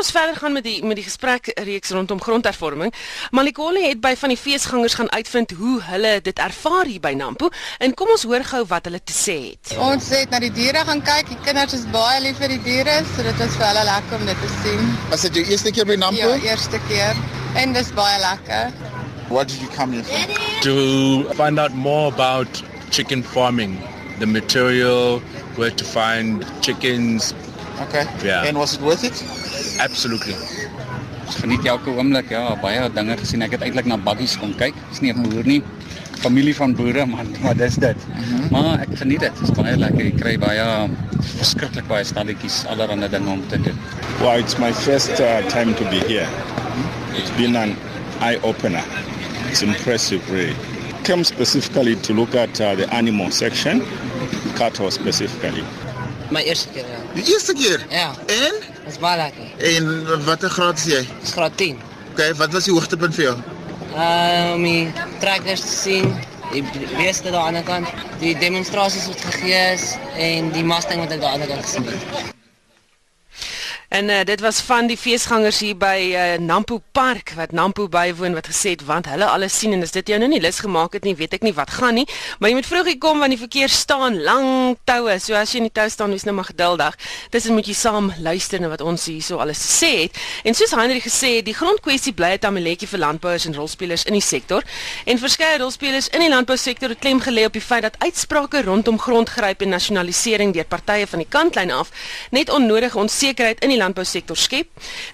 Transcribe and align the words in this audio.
ons 0.00 0.12
verder 0.14 0.36
gaan 0.40 0.54
met 0.56 0.64
die 0.64 0.78
met 0.86 0.96
die 0.96 1.04
gesprek 1.04 1.50
reeks 1.60 1.90
rondom 1.92 2.20
grondhervorming, 2.24 2.92
Malikole 3.36 3.82
het 3.84 4.00
by 4.00 4.14
van 4.16 4.32
die 4.32 4.38
feesgangers 4.40 4.96
gaan 4.96 5.10
uitvind 5.12 5.52
hoe 5.58 5.76
hulle 5.90 6.12
dit 6.24 6.38
ervaar 6.40 6.88
hier 6.88 7.02
by 7.04 7.12
Nampo 7.18 7.50
en 7.84 7.92
kom 7.94 8.12
ons 8.14 8.24
hoor 8.28 8.44
gou 8.48 8.62
wat 8.70 8.88
hulle 8.88 9.00
te 9.04 9.16
sê 9.16 9.36
het. 9.50 9.74
Ons 9.76 10.08
het 10.14 10.32
na 10.32 10.40
die 10.40 10.52
diere 10.56 10.84
gaan 10.88 11.02
kyk. 11.04 11.28
Die 11.28 11.40
kinders 11.44 11.76
is 11.76 11.84
baie 11.92 12.22
lief 12.24 12.40
vir 12.40 12.54
die 12.54 12.62
diere, 12.64 13.00
so 13.12 13.26
dit 13.26 13.44
is 13.44 13.58
vir 13.60 13.66
hulle 13.68 13.84
lekker 13.90 14.16
om 14.22 14.24
dit 14.30 14.40
te 14.46 14.52
sien. 14.62 14.94
Was 15.12 15.26
dit 15.28 15.40
jou 15.40 15.44
eerste 15.52 15.74
keer 15.76 15.90
by 15.90 15.98
Nampo? 16.00 16.32
Ja, 16.32 16.54
eerste 16.54 16.80
keer. 16.88 17.20
En 17.60 17.76
dis 17.76 17.92
baie 17.98 18.16
lekker. 18.24 18.72
What 19.28 19.52
did 19.52 19.60
you 19.60 19.68
come 19.76 19.92
here 19.92 20.04
for? 20.04 20.40
to 20.62 21.24
find 21.34 21.58
out 21.58 21.74
more 21.74 22.08
about 22.12 22.48
chicken 22.90 23.22
farming, 23.22 23.78
the 24.18 24.26
material, 24.26 25.20
where 25.56 25.70
to 25.70 25.84
find 25.84 26.44
chickens. 26.60 27.34
Okay. 27.82 28.04
Ja. 28.24 28.42
And 28.48 28.58
was 28.58 28.74
it 28.74 28.80
worth 28.80 29.04
it? 29.04 29.16
Absolutely. 29.78 30.36
geniet 31.40 31.64
elke 31.64 31.90
oomblik 31.94 32.30
ja 32.34 32.56
baie 32.62 32.88
dinge 32.94 33.16
gesien 33.16 33.42
ek 33.46 33.52
het 33.54 33.62
eintlik 33.62 33.86
na 33.86 33.96
buggies 33.96 34.34
kom 34.40 34.50
kyk 34.58 34.74
is 34.90 35.00
nie 35.00 35.12
'n 35.12 35.22
boer 35.22 35.46
nie 35.46 35.62
familie 36.20 36.54
van 36.56 36.74
boere 36.74 37.06
maar 37.06 37.24
maar 37.42 37.56
dis 37.56 37.74
dit 37.74 37.96
mm 38.06 38.22
-hmm. 38.22 38.50
maar 38.50 38.80
ek 38.80 38.98
geniet 38.98 39.20
dit 39.20 39.32
is 39.42 39.50
baie 39.50 39.76
lekker 39.76 40.04
jy 40.04 40.14
kry 40.22 40.34
baie 40.38 40.66
verskriklik 41.38 41.86
baie 41.86 42.04
stalletjies 42.04 42.64
allerlei 42.66 43.08
dinge 43.08 43.30
om 43.30 43.46
te 43.48 43.60
doen 43.60 43.78
Well, 44.20 44.38
it's 44.38 44.58
my 44.58 44.70
first 44.70 45.18
uh, 45.18 45.40
time 45.48 45.74
to 45.76 45.84
be 45.84 45.98
here. 46.00 46.28
It's 47.12 47.30
been 47.38 47.56
an 47.56 47.74
eye 48.20 48.36
opener. 48.42 48.84
It's 49.48 49.62
impressive, 49.62 50.30
really. 50.30 50.54
Came 51.04 51.24
specifically 51.24 51.96
to 51.96 52.12
look 52.12 52.34
at 52.34 52.60
uh, 52.60 52.74
the 52.74 52.86
animal 52.92 53.30
section, 53.30 53.80
cattle 54.56 54.90
specifically. 54.90 55.64
My 56.30 56.42
eerste 56.46 56.68
keer 56.74 56.84
ja. 56.86 56.98
Die 57.14 57.24
eerste 57.32 57.52
keer. 57.58 57.80
Ja, 57.90 58.10
En 58.26 58.52
dit 58.60 58.92
is 58.92 58.98
baie 59.02 59.16
lekker. 59.18 59.46
en 59.74 60.24
watter 60.24 60.50
graad 60.50 60.78
is 60.78 60.84
jy? 60.84 61.00
Dis 61.20 61.32
graad 61.34 61.56
10. 61.56 61.78
Okay, 62.12 62.34
wat 62.34 62.52
was 62.52 62.64
die 62.64 62.72
hoogtepunt 62.74 63.14
vir 63.14 63.24
jou? 63.24 63.36
Uh 63.94 64.52
om 64.54 64.62
die 64.62 64.92
trekkers 65.22 65.60
te 65.60 65.74
sien, 65.74 66.12
die 66.52 66.62
beeste 66.96 67.30
daar 67.30 67.48
aan 67.48 67.54
die 67.58 67.62
ander 67.62 67.66
kant, 67.66 67.88
die 68.22 68.34
demonstrasies 68.38 69.06
wat 69.10 69.20
gegee 69.30 69.72
is 69.74 69.96
en 70.16 70.50
die 70.54 70.62
Mustang 70.64 71.02
wat 71.02 71.10
ek 71.16 71.20
daar 71.20 71.34
aan 71.34 71.42
die 71.42 71.48
ander 71.48 71.56
kant 71.56 71.66
gesien 71.66 71.86
het. 71.90 72.38
En 73.90 74.08
uh, 74.08 74.20
dit 74.24 74.40
was 74.40 74.60
van 74.60 74.86
die 74.86 74.96
feesgangers 74.96 75.58
hier 75.58 75.74
by 75.74 75.96
uh, 76.14 76.24
Nampo 76.38 76.76
Park 76.94 77.32
wat 77.34 77.50
Nampo 77.50 77.88
bywoon 77.90 78.36
wat 78.38 78.46
gesê 78.46 78.76
het 78.76 78.84
want 78.86 79.08
hulle 79.10 79.26
alles 79.26 79.56
sien 79.58 79.72
en 79.74 79.82
as 79.82 79.90
dit 79.90 80.12
jou 80.12 80.18
nou 80.22 80.28
nie 80.30 80.38
lus 80.38 80.60
gemaak 80.62 80.92
het 80.94 81.02
nie, 81.02 81.16
weet 81.18 81.32
ek 81.34 81.42
nie 81.42 81.50
wat 81.56 81.72
gaan 81.74 81.98
nie, 81.98 82.04
maar 82.38 82.52
jy 82.52 82.58
moet 82.60 82.68
vroeg 82.70 82.90
kom 83.02 83.18
want 83.18 83.34
die 83.34 83.40
verkeer 83.40 83.72
staan 83.74 84.20
lang 84.22 84.76
toue. 84.86 85.16
So 85.18 85.34
as 85.34 85.50
jy 85.50 85.64
in 85.64 85.66
die 85.66 85.74
tou 85.74 85.88
staan, 85.90 86.14
wees 86.14 86.22
nou 86.22 86.36
maar 86.36 86.46
geduldig. 86.52 86.94
Dis 87.34 87.48
moet 87.50 87.66
jy 87.66 87.74
saam 87.74 88.12
luister 88.22 88.62
na 88.62 88.70
wat 88.70 88.84
ons 88.86 89.08
hierso 89.10 89.40
alles 89.42 89.58
te 89.64 89.72
sê 89.72 89.90
het. 90.04 90.22
En 90.46 90.54
soos 90.54 90.76
Heinrich 90.78 91.08
gesê 91.08 91.32
het, 91.40 91.48
die 91.50 91.56
grondkwessie 91.58 92.14
bly 92.14 92.36
'n 92.38 92.44
tamaletjie 92.46 92.86
vir 92.94 93.02
landbouers 93.02 93.48
en 93.50 93.58
rolspelers 93.58 94.06
in 94.06 94.14
die 94.14 94.22
sektor. 94.22 94.62
En 95.04 95.18
verskeie 95.18 95.58
rolspelers 95.58 96.08
in 96.14 96.22
die 96.22 96.30
landbousektor 96.30 96.94
het 96.94 97.02
klem 97.02 97.18
gelê 97.18 97.44
op 97.50 97.58
die 97.58 97.66
feit 97.66 97.82
dat 97.82 97.98
uitsprake 97.98 98.62
rondom 98.62 99.00
grondgryp 99.00 99.62
en 99.62 99.74
nasionalisering 99.74 100.54
deur 100.54 100.70
partye 100.70 101.06
van 101.06 101.18
die 101.18 101.28
kantlyn 101.28 101.70
af 101.70 101.90
net 102.30 102.50
onnodige 102.50 102.98
onsekerheid 102.98 103.58
in 103.58 103.79
landbousektor 103.80 104.36
skep. 104.36 104.68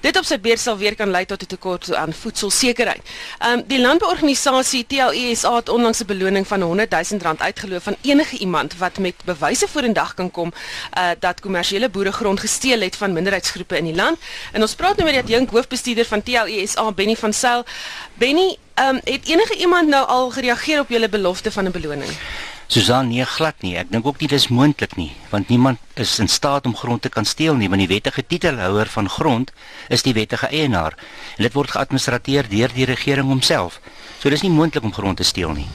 Dit 0.04 0.18
op 0.18 0.26
sy 0.28 0.38
beurt 0.42 0.62
sal 0.62 0.78
weer 0.80 0.96
kan 0.98 1.10
lei 1.14 1.24
tot 1.26 1.42
'n 1.42 1.46
tekort 1.54 1.94
aan 1.94 2.12
voedselsekerheid. 2.12 3.02
Um 3.46 3.62
die 3.66 3.80
landbouorganisasie 3.80 4.84
TLESA 4.86 5.54
het 5.56 5.68
onlangs 5.68 6.02
'n 6.02 6.06
beloning 6.06 6.46
van 6.46 6.60
100 6.62 6.90
000 6.90 7.22
rand 7.22 7.40
uitgeloof 7.40 7.82
van 7.82 7.96
enige 8.02 8.38
iemand 8.38 8.76
wat 8.78 8.98
met 8.98 9.14
bewyse 9.24 9.68
vorendag 9.68 10.14
kan 10.14 10.30
kom 10.30 10.52
uh 10.98 11.10
dat 11.18 11.40
kommersiële 11.40 11.88
boere 11.88 12.12
grond 12.12 12.40
gesteel 12.40 12.80
het 12.80 12.96
van 12.96 13.12
minderheidsgroepe 13.12 13.76
in 13.76 13.84
die 13.84 13.94
land. 13.94 14.18
En 14.52 14.60
ons 14.60 14.74
praat 14.74 14.96
nou 14.96 15.04
met 15.10 15.14
die 15.14 15.22
adjunk 15.22 15.50
hoofbestuurder 15.50 16.04
van 16.04 16.22
TLESA, 16.22 16.92
Benny 16.92 17.16
van 17.16 17.32
Sail. 17.32 17.64
Benny, 18.14 18.56
um 18.88 19.00
het 19.04 19.24
enige 19.24 19.56
iemand 19.56 19.88
nou 19.88 20.06
al 20.06 20.30
gereageer 20.30 20.80
op 20.80 20.88
julle 20.88 21.08
belofte 21.08 21.52
van 21.52 21.64
'n 21.64 21.70
beloning? 21.70 22.10
Susan 22.66 23.08
nee 23.08 23.24
glad 23.24 23.62
nie. 23.62 23.76
Ek 23.78 23.92
dink 23.92 24.06
ook 24.06 24.18
nie 24.18 24.28
dis 24.30 24.48
moontlik 24.50 24.96
nie, 24.98 25.12
want 25.30 25.48
niemand 25.48 25.78
is 25.94 26.18
in 26.18 26.28
staat 26.28 26.66
om 26.66 26.74
grond 26.76 27.02
te 27.02 27.12
kan 27.14 27.24
steel 27.24 27.54
nie, 27.54 27.70
want 27.70 27.84
die 27.84 27.90
wettige 27.90 28.26
titelhouer 28.26 28.90
van 28.90 29.08
grond 29.08 29.52
is 29.88 30.02
die 30.02 30.16
wettige 30.18 30.50
eienaar 30.50 30.98
en 31.36 31.46
dit 31.46 31.54
word 31.54 31.70
geadministreer 31.76 32.50
deur 32.50 32.74
die 32.74 32.90
regering 32.90 33.30
homself. 33.30 33.80
So 34.18 34.34
dis 34.34 34.42
nie 34.42 34.50
moontlik 34.50 34.82
om 34.82 34.94
grond 34.94 35.22
te 35.22 35.24
steel 35.24 35.54
nie. 35.54 35.68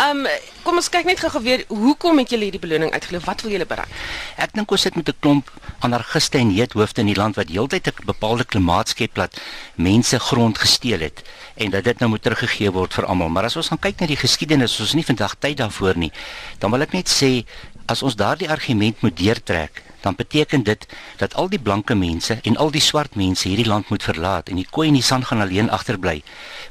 Um 0.00 0.26
kom 0.62 0.78
ons 0.78 0.88
kyk 0.88 1.04
net 1.04 1.18
gou-gou 1.18 1.42
weer, 1.42 1.64
hoekom 1.68 2.18
het 2.22 2.30
julle 2.30 2.46
hierdie 2.46 2.62
beloning 2.62 2.92
uitgeloof? 2.94 3.24
Wat 3.26 3.42
wil 3.42 3.50
julle 3.50 3.66
bereik? 3.66 3.90
Ek 4.38 4.54
dink 4.54 4.70
ons 4.70 4.80
sit 4.80 4.94
met 4.96 5.08
'n 5.08 5.18
klomp 5.20 5.50
anargiste 5.80 6.38
en 6.38 6.50
heethoofde 6.50 7.00
in 7.00 7.10
die 7.10 7.16
land 7.18 7.36
wat 7.36 7.48
heeltyd 7.48 7.86
'n 7.88 8.06
bepaalde 8.06 8.44
klimaat 8.44 8.88
skep 8.88 9.14
dat 9.14 9.40
mense 9.74 10.18
grond 10.18 10.58
gesteel 10.58 11.00
het 11.00 11.22
en 11.56 11.70
dat 11.70 11.84
dit 11.84 11.98
nou 11.98 12.10
moet 12.10 12.22
teruggegee 12.22 12.70
word 12.70 12.94
vir 12.94 13.04
almal. 13.04 13.28
Maar 13.28 13.44
as 13.44 13.56
ons 13.56 13.68
gaan 13.68 13.78
kyk 13.78 14.00
na 14.00 14.06
die 14.06 14.16
geskiedenis, 14.16 14.80
ons 14.80 14.88
het 14.88 14.96
nie 14.96 15.04
vandag 15.04 15.34
tyd 15.38 15.56
daarvoor 15.56 15.96
nie. 15.96 16.12
Dan 16.58 16.70
wil 16.70 16.80
ek 16.80 16.92
net 16.92 17.08
sê 17.08 17.44
as 17.86 18.02
ons 18.02 18.16
daardie 18.16 18.50
argument 18.50 19.00
moet 19.02 19.16
deurtrek, 19.16 19.82
dan 20.02 20.14
beteken 20.14 20.62
dit 20.62 20.86
dat 21.16 21.34
al 21.34 21.48
die 21.48 21.60
blanke 21.62 21.94
mense 21.94 22.38
en 22.42 22.56
al 22.56 22.70
die 22.74 22.82
swart 22.82 23.14
mense 23.14 23.48
hierdie 23.48 23.66
land 23.66 23.88
moet 23.88 24.02
verlaat 24.02 24.50
en 24.50 24.58
die 24.58 24.66
koei 24.70 24.88
en 24.90 24.98
die 24.98 25.04
san 25.06 25.24
gaan 25.24 25.40
alleen 25.40 25.70
agterbly. 25.70 26.22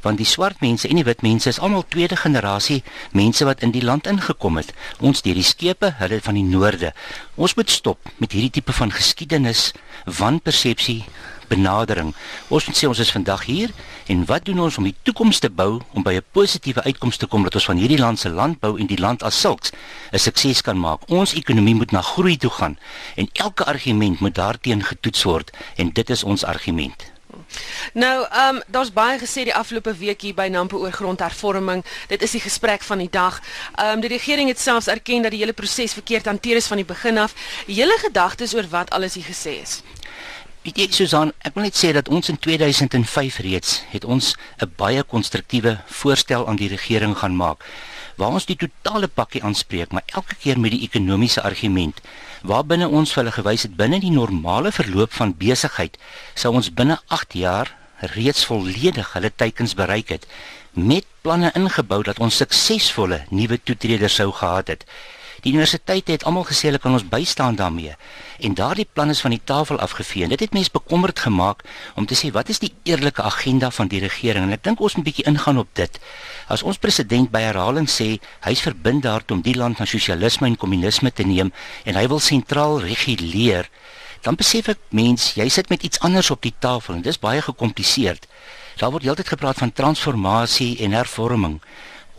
Want 0.04 0.20
die 0.20 0.28
swart 0.28 0.60
mense 0.60 0.90
en 0.90 1.00
die 1.00 1.08
wit 1.08 1.24
mense 1.24 1.50
is 1.50 1.60
almal 1.60 1.86
tweede 1.88 2.20
generasie 2.20 2.82
mense 3.12 3.48
wat 3.48 3.64
in 3.64 3.72
die 3.72 3.84
land 3.84 4.08
ingekom 4.08 4.60
het. 4.60 4.74
Ons 5.00 5.24
deur 5.24 5.40
die 5.40 5.48
skepe, 5.48 5.94
hulle 6.04 6.20
van 6.22 6.40
die 6.40 6.48
noorde. 6.48 6.92
Ons 7.36 7.56
moet 7.56 7.70
stop 7.72 8.12
met 8.18 8.36
hierdie 8.36 8.52
tipe 8.60 8.76
van 8.76 8.92
geskiedenis 8.92 9.72
wanpersepsie 10.06 11.04
benadering. 11.52 12.14
Ons 12.48 12.68
moet 12.70 12.80
sê 12.80 12.90
ons 12.90 13.04
is 13.04 13.14
vandag 13.14 13.46
hier 13.50 13.74
en 14.12 14.26
wat 14.30 14.48
doen 14.48 14.64
ons 14.66 14.80
om 14.80 14.88
die 14.88 14.96
toekoms 15.08 15.44
te 15.44 15.52
bou 15.62 15.82
om 15.94 16.04
by 16.08 16.16
'n 16.18 16.28
positiewe 16.38 16.84
uitkoms 16.88 17.18
te 17.18 17.28
kom 17.28 17.44
dat 17.44 17.56
ons 17.60 17.70
van 17.72 17.78
hierdie 17.78 18.02
land 18.02 18.20
se 18.20 18.30
landbou 18.30 18.80
en 18.80 18.88
die 18.88 19.02
land 19.06 19.24
as 19.24 19.40
sulks 19.40 19.72
'n 20.12 20.20
sukses 20.20 20.62
kan 20.62 20.80
maak. 20.80 21.10
Ons 21.10 21.34
ekonomie 21.34 21.76
moet 21.76 21.92
na 21.92 22.02
groei 22.02 22.38
toe 22.38 22.54
gaan 22.60 22.78
en 23.16 23.30
elke 23.34 23.66
argument 23.66 24.20
moet 24.20 24.36
daarteen 24.36 24.84
getoets 24.84 25.24
word 25.24 25.52
en 25.76 25.90
dit 25.94 26.10
is 26.10 26.24
ons 26.24 26.44
argument. 26.44 27.12
Nou, 27.94 28.26
ehm 28.30 28.56
um, 28.56 28.62
daar's 28.68 28.94
baie 28.94 29.20
gesê 29.20 29.44
die 29.44 29.56
afgelope 29.56 29.94
week 29.98 30.22
hier 30.22 30.36
by 30.36 30.48
Nampo 30.48 30.78
oor 30.78 30.92
grondhervorming. 30.92 31.84
Dit 32.08 32.22
is 32.22 32.32
die 32.32 32.44
gesprek 32.44 32.84
van 32.84 32.98
die 32.98 33.10
dag. 33.10 33.42
Ehm 33.76 33.96
um, 33.96 34.02
die 34.02 34.10
regering 34.10 34.48
het 34.48 34.60
selfs 34.60 34.88
erken 34.88 35.22
dat 35.22 35.32
die 35.32 35.40
hele 35.40 35.54
proses 35.54 35.94
verkeerd 35.94 36.26
hanteer 36.26 36.56
is 36.56 36.68
van 36.68 36.78
die 36.78 36.86
begin 36.86 37.18
af. 37.18 37.36
Julle 37.68 37.98
gedagtes 38.00 38.56
oor 38.56 38.68
wat 38.70 38.90
alles 38.90 39.14
hier 39.14 39.28
gesê 39.28 39.62
is. 39.62 39.82
Weet 40.62 40.78
jy 40.78 40.86
Susan, 40.94 41.32
ek 41.42 41.56
wil 41.58 41.64
net 41.66 41.78
sê 41.80 41.90
dat 41.98 42.10
ons 42.14 42.28
in 42.30 42.36
2005 42.38 43.40
reeds 43.42 43.80
het 43.90 44.04
ons 44.06 44.36
'n 44.62 44.70
baie 44.78 45.02
konstruktiewe 45.02 45.82
voorstel 45.90 46.46
aan 46.46 46.60
die 46.62 46.70
regering 46.70 47.18
gaan 47.18 47.36
maak 47.36 47.66
waar 48.16 48.30
ons 48.38 48.46
die 48.46 48.56
totale 48.56 49.08
pakkie 49.08 49.42
aanspreek, 49.42 49.92
maar 49.92 50.04
elke 50.06 50.36
keer 50.36 50.60
met 50.60 50.72
die 50.72 50.86
ekonomiese 50.86 51.42
argument 51.42 52.02
waarbinne 52.44 52.88
ons 52.88 53.16
hulle 53.16 53.32
gewys 53.32 53.64
het 53.64 53.76
binne 53.76 54.00
die 54.00 54.14
normale 54.14 54.72
verloop 54.72 55.14
van 55.14 55.34
besigheid 55.34 55.98
sou 56.36 56.54
ons 56.54 56.70
binne 56.70 57.00
8 57.08 57.34
jaar 57.34 57.74
reeds 58.14 58.46
volledig 58.46 59.14
hulle 59.14 59.32
teikens 59.36 59.74
bereik 59.74 60.10
het 60.10 60.28
met 60.74 61.06
planne 61.22 61.52
ingebou 61.58 62.04
dat 62.04 62.20
ons 62.20 62.38
suksesvolle 62.38 63.26
nuwe 63.30 63.58
toetreders 63.64 64.16
sou 64.16 64.32
gehad 64.32 64.68
het. 64.68 64.86
Die 65.42 65.52
universiteite 65.54 66.14
het 66.14 66.24
almal 66.30 66.46
gesê 66.46 66.70
hulle 66.70 66.82
kan 66.82 66.94
ons 66.94 67.08
bystaan 67.10 67.56
daarmee 67.58 67.96
en 68.42 68.54
daardie 68.58 68.88
plan 68.94 69.10
is 69.10 69.22
van 69.22 69.34
die 69.34 69.42
tafel 69.44 69.80
afgevee. 69.80 70.24
En 70.24 70.30
dit 70.34 70.40
het 70.40 70.54
mense 70.54 70.74
bekommerd 70.74 71.20
gemaak 71.20 71.64
om 71.96 72.06
te 72.06 72.18
sê 72.18 72.32
wat 72.34 72.50
is 72.50 72.62
die 72.62 72.74
eerlike 72.90 73.22
agenda 73.22 73.72
van 73.72 73.90
die 73.90 74.02
regering? 74.02 74.46
En 74.46 74.54
ek 74.58 74.64
dink 74.64 74.82
ons 74.82 74.96
moet 74.96 75.06
'n 75.06 75.10
bietjie 75.10 75.26
ingaan 75.26 75.58
op 75.58 75.70
dit. 75.74 76.00
As 76.48 76.64
ons 76.64 76.78
president 76.78 77.32
by 77.32 77.42
herhaling 77.42 77.90
sê 77.90 78.20
hy's 78.42 78.62
verbind 78.62 79.04
daartoe 79.04 79.38
om 79.38 79.42
die 79.42 79.56
land 79.56 79.78
van 79.78 79.88
sosialisme 79.88 80.48
en 80.48 80.58
kommunisme 80.58 81.12
te 81.12 81.24
neem 81.24 81.54
en 81.86 81.96
hy 81.96 82.08
wil 82.08 82.20
sentraal 82.20 82.82
reguleer, 82.82 83.70
dan 84.22 84.36
besef 84.36 84.68
ek 84.68 84.78
mens, 84.90 85.34
jy 85.34 85.50
sit 85.50 85.70
met 85.70 85.84
iets 85.84 86.00
anders 86.00 86.30
op 86.32 86.42
die 86.42 86.54
tafel 86.60 86.94
en 86.94 87.02
dis 87.02 87.20
baie 87.20 87.42
gekompliseerd. 87.42 88.28
Daar 88.78 88.92
word 88.92 89.04
heeltyd 89.04 89.28
gepraat 89.28 89.58
van 89.58 89.74
transformasie 89.74 90.78
en 90.86 90.92
hervorming. 90.92 91.62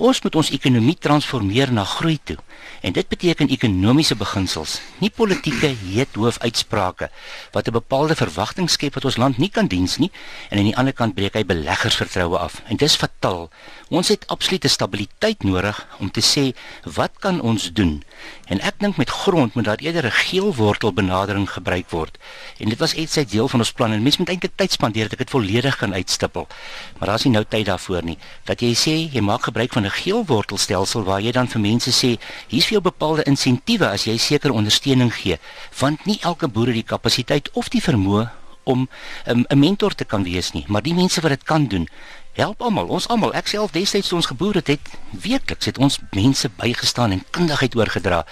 Ons 0.02 0.18
moet 0.24 0.34
ons 0.34 0.48
ekonomie 0.50 0.96
transformeer 0.98 1.70
na 1.70 1.84
groei 1.86 2.16
toe. 2.26 2.34
En 2.82 2.94
dit 2.94 3.06
beteken 3.06 3.50
ekonomiese 3.54 4.16
beginsels, 4.18 4.80
nie 4.98 5.10
politieke 5.14 5.68
heethoofuitsprake 5.70 7.06
wat 7.54 7.68
'n 7.68 7.78
bepaalde 7.78 8.16
verwagting 8.18 8.70
skep 8.70 8.94
wat 8.94 9.04
ons 9.04 9.16
land 9.16 9.38
nie 9.38 9.50
kan 9.50 9.66
diens 9.66 9.98
nie 9.98 10.10
en 10.50 10.58
aan 10.58 10.70
die 10.70 10.76
ander 10.76 10.92
kant 10.92 11.14
breek 11.14 11.34
hy 11.34 11.44
beleggersvertroue 11.44 12.38
af. 12.38 12.62
En 12.66 12.76
dis 12.76 12.96
fataal. 12.96 13.50
Ons 13.88 14.08
het 14.08 14.26
absolute 14.26 14.68
stabiliteit 14.68 15.44
nodig 15.44 15.86
om 15.98 16.10
te 16.10 16.20
sê 16.20 16.54
wat 16.84 17.12
kan 17.18 17.40
ons 17.40 17.70
doen? 17.72 18.02
En 18.48 18.60
ek 18.60 18.80
dink 18.80 18.96
met 18.96 19.10
grond 19.10 19.54
moet 19.54 19.64
daar 19.64 19.82
eerder 19.84 20.06
'n 20.06 20.10
geelwortel 20.10 20.92
benadering 20.92 21.50
gebruik 21.50 21.90
word. 21.90 22.18
En 22.58 22.68
dit 22.68 22.78
was 22.78 22.94
iets 22.94 23.16
uit 23.16 23.30
deel 23.30 23.48
van 23.48 23.60
ons 23.60 23.72
plan 23.72 23.92
en 23.92 24.02
mens 24.02 24.16
moet 24.16 24.28
eintlik 24.28 24.56
tyd 24.56 24.72
spandeer 24.72 25.02
dat 25.02 25.12
ek 25.12 25.18
dit 25.18 25.30
volledig 25.30 25.76
kan 25.76 25.94
uitstippel. 25.94 26.46
Maar 26.98 27.08
daar's 27.08 27.24
nie 27.24 27.32
nou 27.32 27.44
tyd 27.48 27.66
daarvoor 27.66 28.04
nie. 28.04 28.18
Dat 28.44 28.60
jy 28.60 28.74
sê 28.74 29.12
jy 29.12 29.20
maak 29.20 29.42
gebruik 29.42 29.72
van 29.72 29.84
'n 29.84 29.91
geelwortelstelsel 29.92 31.04
waar 31.06 31.20
jy 31.20 31.32
dan 31.32 31.48
vir 31.48 31.60
mense 31.60 31.92
sê 31.94 32.16
hier's 32.48 32.68
vir 32.68 32.78
jou 32.78 32.84
bepaalde 32.90 33.26
insentiewe 33.30 33.88
as 33.88 34.06
jy 34.08 34.18
sekere 34.18 34.56
ondersteuning 34.56 35.12
gee, 35.14 35.38
want 35.80 36.06
nie 36.06 36.18
elke 36.22 36.48
boer 36.48 36.72
het 36.72 36.80
die 36.82 36.90
kapasiteit 36.94 37.50
of 37.52 37.68
die 37.72 37.84
vermoë 37.84 38.30
om 38.64 38.88
um, 39.26 39.44
'n 39.48 39.58
mentor 39.58 39.94
te 39.94 40.04
kan 40.04 40.22
wees 40.22 40.52
nie, 40.52 40.64
maar 40.68 40.82
die 40.82 40.94
mense 40.94 41.20
wat 41.20 41.30
dit 41.30 41.42
kan 41.42 41.66
doen, 41.66 41.88
help 42.32 42.62
almal, 42.64 42.88
ons 42.88 43.06
almal. 43.12 43.34
Ek 43.36 43.50
self 43.50 43.74
destyds 43.74 44.08
toe 44.08 44.16
ons 44.16 44.28
geboor 44.30 44.56
het, 44.56 44.70
het 44.72 44.92
weekliks 45.24 45.68
het 45.68 45.78
ons 45.82 45.98
mense 46.16 46.48
bygestaan 46.56 47.12
en 47.12 47.20
kundigheid 47.36 47.76
oorgedra. 47.76 48.22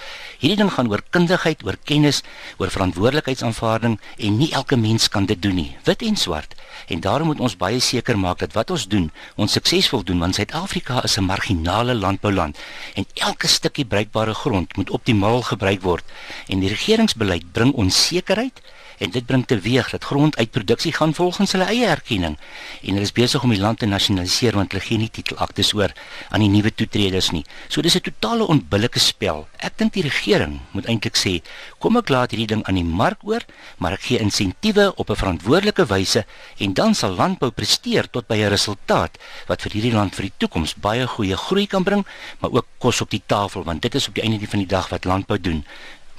Hierdie 0.41 0.57
ding 0.63 0.71
gaan 0.73 0.89
oor 0.89 1.03
kundigheid, 1.13 1.61
oor 1.67 1.77
kennis, 1.85 2.23
oor 2.57 2.73
verantwoordelikheidsaanvaarding 2.73 3.99
en 4.17 4.39
nie 4.39 4.49
elke 4.57 4.79
mens 4.79 5.05
kan 5.13 5.29
dit 5.29 5.41
doen 5.41 5.59
nie, 5.61 5.69
wit 5.85 6.01
en 6.07 6.17
swart. 6.17 6.57
En 6.89 7.03
daarom 7.05 7.29
moet 7.29 7.43
ons 7.45 7.57
baie 7.57 7.79
seker 7.79 8.17
maak 8.17 8.41
dat 8.41 8.57
wat 8.57 8.73
ons 8.73 8.87
doen, 8.89 9.11
ons 9.37 9.53
suksesvol 9.59 10.01
doen 10.07 10.25
want 10.25 10.35
Suid-Afrika 10.35 11.03
is 11.05 11.17
'n 11.17 11.29
marginale 11.29 11.93
landbouland 11.93 12.57
en 12.95 13.05
elke 13.13 13.47
stukkie 13.47 13.85
bruikbare 13.85 14.33
grond 14.33 14.75
moet 14.77 14.89
optimaal 14.89 15.41
gebruik 15.41 15.81
word. 15.81 16.05
En 16.47 16.59
die 16.59 16.69
regeringsbeleid 16.69 17.51
bring 17.51 17.73
ons 17.73 18.07
sekerheid 18.07 18.61
en 19.01 19.09
dit 19.09 19.25
bring 19.25 19.43
teweeg 19.49 19.89
dat 19.89 20.05
gronduitproduksie 20.05 20.93
gaan 20.93 21.13
volgens 21.17 21.55
hulle 21.55 21.67
eie 21.73 21.87
erkenning 21.89 22.37
en 22.37 22.93
hulle 22.93 23.07
is 23.07 23.13
besig 23.17 23.43
om 23.43 23.53
die 23.53 23.61
land 23.61 23.81
te 23.81 23.89
nasionaliseer 23.89 24.57
want 24.59 24.75
hulle 24.75 24.83
gee 24.85 25.01
nie 25.01 25.09
titelaktes 25.09 25.73
oor 25.77 25.93
aan 26.29 26.45
die 26.45 26.51
nuwe 26.53 26.69
toetreders 26.75 27.31
nie. 27.33 27.43
So 27.67 27.81
dis 27.81 27.97
'n 27.97 28.05
totale 28.05 28.45
onbillike 28.45 28.99
spel. 28.99 29.47
Ek 29.57 29.77
dink 29.77 29.93
die 29.93 30.05
regering 30.05 30.59
moet 30.71 30.85
eintlik 30.85 31.17
sê, 31.17 31.41
kom 31.79 31.97
ek 31.97 32.09
laat 32.09 32.31
hierdie 32.31 32.47
ding 32.47 32.63
aan 32.67 32.75
die 32.75 32.83
mark 32.83 33.23
oor, 33.23 33.41
maar 33.77 33.93
ek 33.93 34.01
gee 34.01 34.19
insentiewe 34.19 34.93
op 34.95 35.09
'n 35.09 35.15
verantwoordelike 35.15 35.85
wyse 35.85 36.25
en 36.57 36.73
dan 36.73 36.95
sal 36.95 37.15
landbou 37.15 37.51
presteer 37.51 38.09
tot 38.09 38.27
by 38.27 38.37
'n 38.37 38.49
resultaat 38.49 39.17
wat 39.47 39.61
vir 39.61 39.71
hierdie 39.71 39.93
land 39.93 40.15
vir 40.15 40.23
die 40.23 40.37
toekoms 40.37 40.75
baie 40.75 41.07
goeie 41.07 41.37
groei 41.37 41.67
kan 41.67 41.83
bring, 41.83 42.05
maar 42.39 42.51
ook 42.51 42.67
kos 42.77 43.01
op 43.01 43.09
die 43.09 43.23
tafel 43.25 43.63
want 43.63 43.81
dit 43.81 43.95
is 43.95 44.07
op 44.07 44.15
die 44.15 44.23
einde 44.23 44.47
van 44.47 44.59
die 44.59 44.67
dag 44.67 44.89
wat 44.89 45.05
landbou 45.05 45.41
doen. 45.41 45.65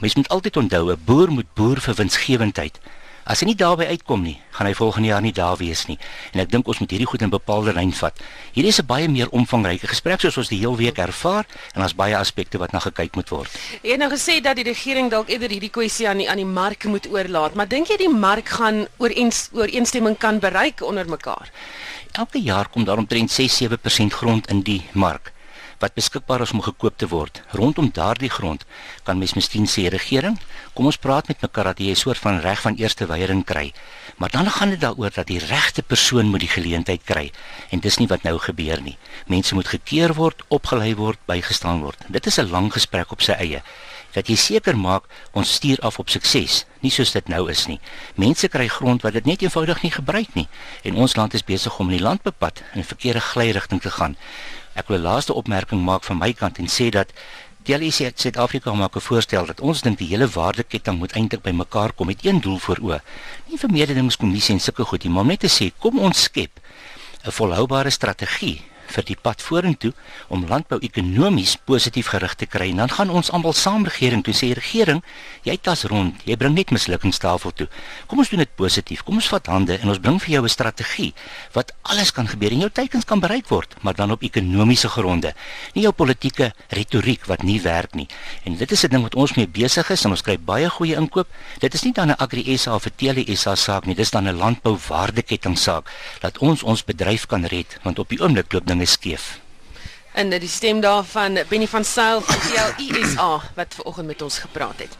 Mens 0.02 0.14
moet 0.14 0.28
altyd 0.28 0.56
onthou 0.56 0.90
'n 0.90 1.00
boer 1.04 1.30
moet 1.30 1.54
boer 1.54 1.80
vir 1.80 1.94
winsgewendheid. 1.94 2.80
As 3.24 3.40
hy 3.40 3.46
nie 3.46 3.54
daarby 3.54 3.84
uitkom 3.86 4.22
nie, 4.22 4.40
gaan 4.50 4.66
hy 4.66 4.74
volgende 4.74 5.08
jaar 5.08 5.22
nie 5.22 5.32
daar 5.32 5.56
wees 5.56 5.86
nie. 5.86 5.98
En 6.32 6.40
ek 6.40 6.50
dink 6.50 6.66
ons 6.66 6.78
moet 6.78 6.90
hierdie 6.90 7.06
goed 7.06 7.22
in 7.22 7.30
bepaalde 7.30 7.72
lyn 7.72 7.92
vat. 7.92 8.18
Hierdie 8.52 8.72
is 8.72 8.80
'n 8.80 8.86
baie 8.86 9.08
meer 9.08 9.28
omvangryke 9.30 9.86
gesprek 9.86 10.20
soos 10.20 10.36
ons 10.36 10.48
die 10.48 10.58
heel 10.58 10.76
week 10.76 10.98
ervaar 10.98 11.46
en 11.74 11.80
daar's 11.80 11.94
baie 11.94 12.16
aspekte 12.16 12.58
wat 12.58 12.72
na 12.72 12.78
gekyk 12.78 13.14
moet 13.14 13.28
word. 13.28 13.50
Jy 13.82 13.90
het 13.90 13.98
nou 13.98 14.10
gesê 14.10 14.42
dat 14.42 14.56
die 14.56 14.64
regering 14.64 15.10
dalk 15.10 15.28
eerder 15.28 15.50
hierdie 15.50 15.70
kwessie 15.70 16.08
aan 16.08 16.18
die 16.18 16.30
aan 16.30 16.36
die 16.36 16.44
mark 16.44 16.84
moet 16.84 17.06
oorlaat, 17.06 17.54
maar 17.54 17.68
dink 17.68 17.86
jy 17.86 17.96
die 17.96 18.08
mark 18.08 18.48
gaan 18.48 18.86
ooreens 18.98 19.50
ooreenstemming 19.52 20.18
kan 20.18 20.38
bereik 20.40 20.82
onder 20.82 21.08
mekaar? 21.08 21.50
Elke 22.12 22.42
jaar 22.42 22.68
kom 22.68 22.84
daar 22.84 22.98
omtrent 22.98 23.30
6-7% 23.30 24.12
grond 24.12 24.46
in 24.50 24.62
die 24.62 24.82
mark 24.92 25.32
wat 25.82 25.96
beskikbaar 25.98 26.44
is 26.44 26.52
om 26.54 26.62
gekoop 26.62 26.96
te 26.96 27.08
word. 27.10 27.42
Rondom 27.58 27.90
daardie 27.92 28.30
grond 28.30 28.64
kan 29.06 29.18
mens 29.18 29.34
miskien 29.34 29.66
sê 29.66 29.88
regering, 29.90 30.38
kom 30.74 30.86
ons 30.86 31.00
praat 31.02 31.28
met 31.28 31.42
mekaar 31.42 31.72
dat 31.72 31.82
jy 31.82 31.90
'n 31.90 32.02
soort 32.04 32.18
van 32.18 32.40
reg 32.40 32.60
van 32.62 32.78
eerste 32.78 33.06
weiering 33.06 33.44
kry. 33.44 33.72
Maar 34.16 34.30
dan 34.30 34.50
gaan 34.50 34.70
dit 34.70 34.80
daaroor 34.80 35.10
dat 35.10 35.26
die 35.26 35.38
regte 35.38 35.82
persoon 35.82 36.26
moet 36.26 36.40
die 36.40 36.54
geleentheid 36.56 37.02
kry 37.04 37.32
en 37.70 37.80
dis 37.80 37.98
nie 37.98 38.06
wat 38.06 38.22
nou 38.22 38.38
gebeur 38.38 38.80
nie. 38.82 38.98
Mense 39.26 39.54
moet 39.54 39.68
gekeer 39.68 40.14
word, 40.14 40.42
opgelei 40.48 40.94
word, 40.94 41.18
bygestaan 41.26 41.80
word. 41.80 41.98
Dit 42.08 42.26
is 42.26 42.38
'n 42.38 42.50
lang 42.50 42.72
gesprek 42.72 43.12
op 43.12 43.20
sy 43.20 43.32
eie 43.32 43.62
dat 44.12 44.28
jy 44.28 44.36
seker 44.36 44.76
maak 44.76 45.08
ons 45.32 45.54
stuur 45.58 45.80
af 45.80 45.98
op 45.98 46.10
sukses, 46.12 46.64
nie 46.84 46.92
soos 46.92 47.12
dit 47.12 47.28
nou 47.28 47.46
is 47.50 47.66
nie. 47.66 47.80
Mense 48.20 48.48
kry 48.48 48.68
grond 48.68 49.02
wat 49.02 49.16
dit 49.16 49.28
net 49.28 49.42
eenvoudig 49.42 49.82
nie 49.82 49.92
gebruik 49.94 50.34
nie 50.34 50.48
en 50.84 51.00
ons 51.00 51.16
land 51.16 51.34
is 51.34 51.46
besig 51.46 51.78
om 51.78 51.90
in 51.90 51.98
die 51.98 52.04
landbepad 52.04 52.62
in 52.74 52.80
'n 52.80 52.90
verkeerde 52.92 53.20
glyrigting 53.20 53.80
te 53.80 53.90
gaan. 53.90 54.16
Ek 54.74 54.88
wil 54.88 54.98
'n 54.98 55.02
laaste 55.02 55.34
opmerking 55.34 55.82
maak 55.84 56.04
van 56.04 56.18
my 56.18 56.32
kant 56.32 56.58
en 56.58 56.68
sê 56.68 56.88
dat 56.90 57.12
DLC 57.62 58.10
Suid-Afrika 58.14 58.72
maak 58.74 58.96
'n 58.96 59.00
voorstel 59.00 59.46
dat 59.46 59.60
ons 59.60 59.80
dink 59.82 59.98
die 59.98 60.08
hele 60.08 60.28
waardeketting 60.28 60.98
moet 60.98 61.12
eintlik 61.12 61.42
bymekaar 61.42 61.92
kom 61.92 62.06
met 62.06 62.24
een 62.24 62.40
doel 62.40 62.58
voor 62.58 62.78
oë. 62.82 63.00
Nie 63.48 63.58
vermededingskommissie 63.58 64.54
en 64.54 64.60
sulke 64.60 64.84
goed 64.84 65.04
nie, 65.04 65.12
maar 65.12 65.24
net 65.24 65.40
te 65.40 65.48
sê 65.48 65.70
kom 65.78 65.98
ons 65.98 66.22
skep 66.22 66.50
'n 67.24 67.30
volhoubare 67.30 67.90
strategie 67.90 68.62
vir 68.92 69.06
die 69.08 69.16
pad 69.16 69.42
vorentoe 69.42 69.92
om 70.28 70.44
landbou 70.48 70.78
ekonomies 70.84 71.56
positief 71.68 72.12
gerig 72.12 72.34
te 72.34 72.46
kry. 72.46 72.70
En 72.70 72.82
dan 72.84 72.92
gaan 72.92 73.10
ons 73.10 73.30
almal 73.30 73.56
saam 73.56 73.84
regering 73.88 74.22
toe 74.24 74.34
sê 74.34 74.52
regering, 74.54 75.02
jy 75.46 75.56
tas 75.56 75.84
rond, 75.90 76.14
jy 76.28 76.36
bring 76.36 76.54
net 76.54 76.70
mislukkings 76.70 77.18
tafel 77.22 77.54
toe. 77.56 77.68
Kom 78.06 78.22
ons 78.22 78.30
doen 78.32 78.42
dit 78.44 78.54
positief. 78.56 79.02
Kom 79.06 79.20
ons 79.20 79.30
vat 79.32 79.50
hande 79.52 79.78
en 79.78 79.88
ons 79.88 80.00
bring 80.02 80.20
vir 80.22 80.34
jou 80.36 80.42
'n 80.44 80.48
strategie 80.48 81.12
wat 81.52 81.72
alles 81.82 82.12
kan 82.12 82.28
gebeur 82.28 82.52
en 82.52 82.60
jou 82.60 82.70
teikens 82.70 83.04
kan 83.04 83.20
bereik 83.20 83.48
word, 83.48 83.74
maar 83.82 83.94
dan 83.94 84.10
op 84.10 84.22
ekonomiese 84.22 84.88
gronde. 84.88 85.34
Nie 85.74 85.82
jou 85.82 85.92
politieke 85.92 86.52
retoriek 86.68 87.26
wat 87.26 87.42
nie 87.42 87.60
werk 87.60 87.94
nie. 87.94 88.08
En 88.44 88.56
dit 88.56 88.72
is 88.72 88.84
'n 88.84 88.88
ding 88.88 89.02
wat 89.02 89.14
ons 89.14 89.34
mee 89.34 89.46
besig 89.46 89.90
is 89.90 90.04
en 90.04 90.10
ons 90.10 90.22
kry 90.22 90.38
baie 90.38 90.68
goeie 90.68 90.96
inkoop. 90.96 91.28
Dit 91.58 91.74
is 91.74 91.82
nie 91.84 91.92
dan 91.92 92.10
'n 92.10 92.16
Agri 92.18 92.56
SA 92.56 92.74
of 92.74 92.86
'n 92.86 92.92
Tele 92.96 93.24
SA 93.36 93.54
saak 93.54 93.86
nie, 93.86 93.94
dis 93.94 94.10
dan 94.10 94.28
'n 94.28 94.36
landbou 94.36 94.78
waardeketting 94.88 95.58
saak 95.58 95.90
dat 96.20 96.38
ons 96.38 96.62
ons 96.62 96.84
bedryf 96.84 97.26
kan 97.26 97.44
red 97.44 97.78
want 97.82 97.98
op 97.98 98.08
die 98.08 98.20
oomblik 98.20 98.52
loop 98.52 98.66
dinge 98.66 98.81
dinge 98.82 98.86
skeef. 98.86 99.40
En 100.12 100.30
die 100.30 100.48
stem 100.48 100.80
daarvan 100.80 101.38
Benny 101.48 101.66
van 101.66 101.84
Sail 101.84 102.20
van 102.20 102.38
TLISA 102.76 103.40
wat 103.54 103.74
ver 103.74 103.84
oggend 103.84 104.06
met 104.06 104.22
ons 104.22 104.38
gepraat 104.38 104.78
het. 104.78 104.96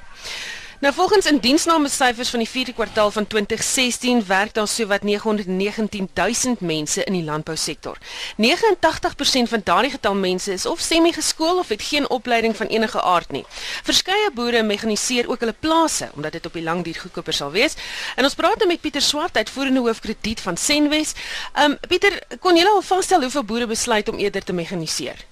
Nou 0.83 0.95
volgens 0.95 1.27
indiensname 1.27 1.89
syfers 1.89 2.31
van 2.31 2.43
die 2.43 2.49
4de 2.49 2.75
kwartaal 2.75 3.11
van 3.11 3.27
2016 3.27 4.27
werk 4.27 4.55
daar 4.55 4.69
sowat 4.69 5.03
919 5.03 6.09
000 6.15 6.57
mense 6.59 7.05
in 7.05 7.13
die 7.13 7.25
landbousektor. 7.25 7.99
89% 8.37 9.51
van 9.53 9.61
daardie 9.65 9.91
getal 9.91 10.15
mense 10.15 10.53
is 10.53 10.67
of 10.67 10.81
semi-geskoold 10.81 11.59
of 11.59 11.69
het 11.69 11.83
geen 11.83 12.11
opleiding 12.11 12.57
van 12.57 12.67
enige 12.67 13.03
aard 13.03 13.31
nie. 13.31 13.45
Verskeie 13.83 14.31
boere 14.35 14.63
mekaniseer 14.63 15.31
ook 15.31 15.41
hulle 15.41 15.55
plase 15.59 16.11
omdat 16.15 16.33
dit 16.33 16.47
op 16.47 16.53
die 16.53 16.63
lang 16.63 16.85
duur 16.85 16.99
goedkoper 17.01 17.33
sal 17.33 17.51
wees. 17.51 17.75
En 18.17 18.25
ons 18.25 18.35
praat 18.35 18.57
nou 18.57 18.67
met 18.69 18.81
Pieter 18.81 19.03
Swart, 19.03 19.37
uitvoerende 19.37 19.81
hoof 19.81 20.01
krediet 20.01 20.41
van 20.41 20.57
Senwes. 20.57 21.15
Ehm 21.53 21.71
um, 21.71 21.79
Pieter, 21.89 22.23
kon 22.41 22.57
jy 22.57 22.67
al 22.67 22.83
vasstel 22.83 23.21
hoeveel 23.21 23.45
boere 23.45 23.67
besluit 23.67 24.09
om 24.09 24.19
eerder 24.19 24.45
te 24.45 24.53
mekaniseer? 24.53 25.25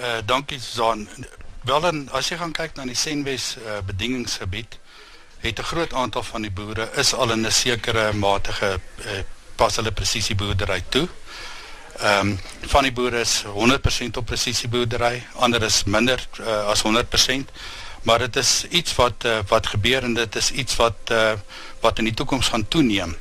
Uh 0.00 0.18
dankie 0.26 0.58
Susan. 0.58 1.08
Wel 1.60 1.84
en 1.84 2.08
as 2.16 2.30
jy 2.32 2.38
gaan 2.40 2.54
kyk 2.56 2.78
na 2.78 2.86
die 2.88 2.96
Senwes 2.96 3.58
uh, 3.60 3.80
bedieningsgebied, 3.84 4.78
het 5.44 5.58
'n 5.60 5.68
groot 5.72 5.92
aantal 5.92 6.22
van 6.22 6.42
die 6.42 6.50
boere 6.50 6.88
is 6.96 7.12
al 7.14 7.32
in 7.32 7.46
'n 7.46 7.52
sekere 7.52 8.12
matige 8.12 8.80
uh, 9.04 9.20
pas 9.56 9.76
hulle 9.76 9.92
presisieboerdery 9.92 10.82
toe. 10.88 11.08
Ehm 11.98 12.28
um, 12.28 12.38
van 12.60 12.82
die 12.82 12.92
boere 12.92 13.20
is 13.20 13.44
100% 13.44 14.16
op 14.16 14.26
presisieboerdery, 14.26 15.22
ander 15.34 15.62
is 15.62 15.84
minder 15.84 16.28
uh, 16.40 16.66
as 16.66 16.82
100%, 16.82 17.52
maar 18.02 18.18
dit 18.18 18.36
is 18.36 18.64
iets 18.68 18.94
wat 18.94 19.24
uh, 19.24 19.38
wat 19.48 19.66
gebeur 19.66 20.02
en 20.02 20.14
dit 20.14 20.36
is 20.36 20.50
iets 20.50 20.76
wat 20.76 21.12
uh, 21.12 21.32
wat 21.80 21.98
in 21.98 22.04
die 22.04 22.14
toekoms 22.14 22.48
gaan 22.48 22.68
toeneem. 22.68 23.16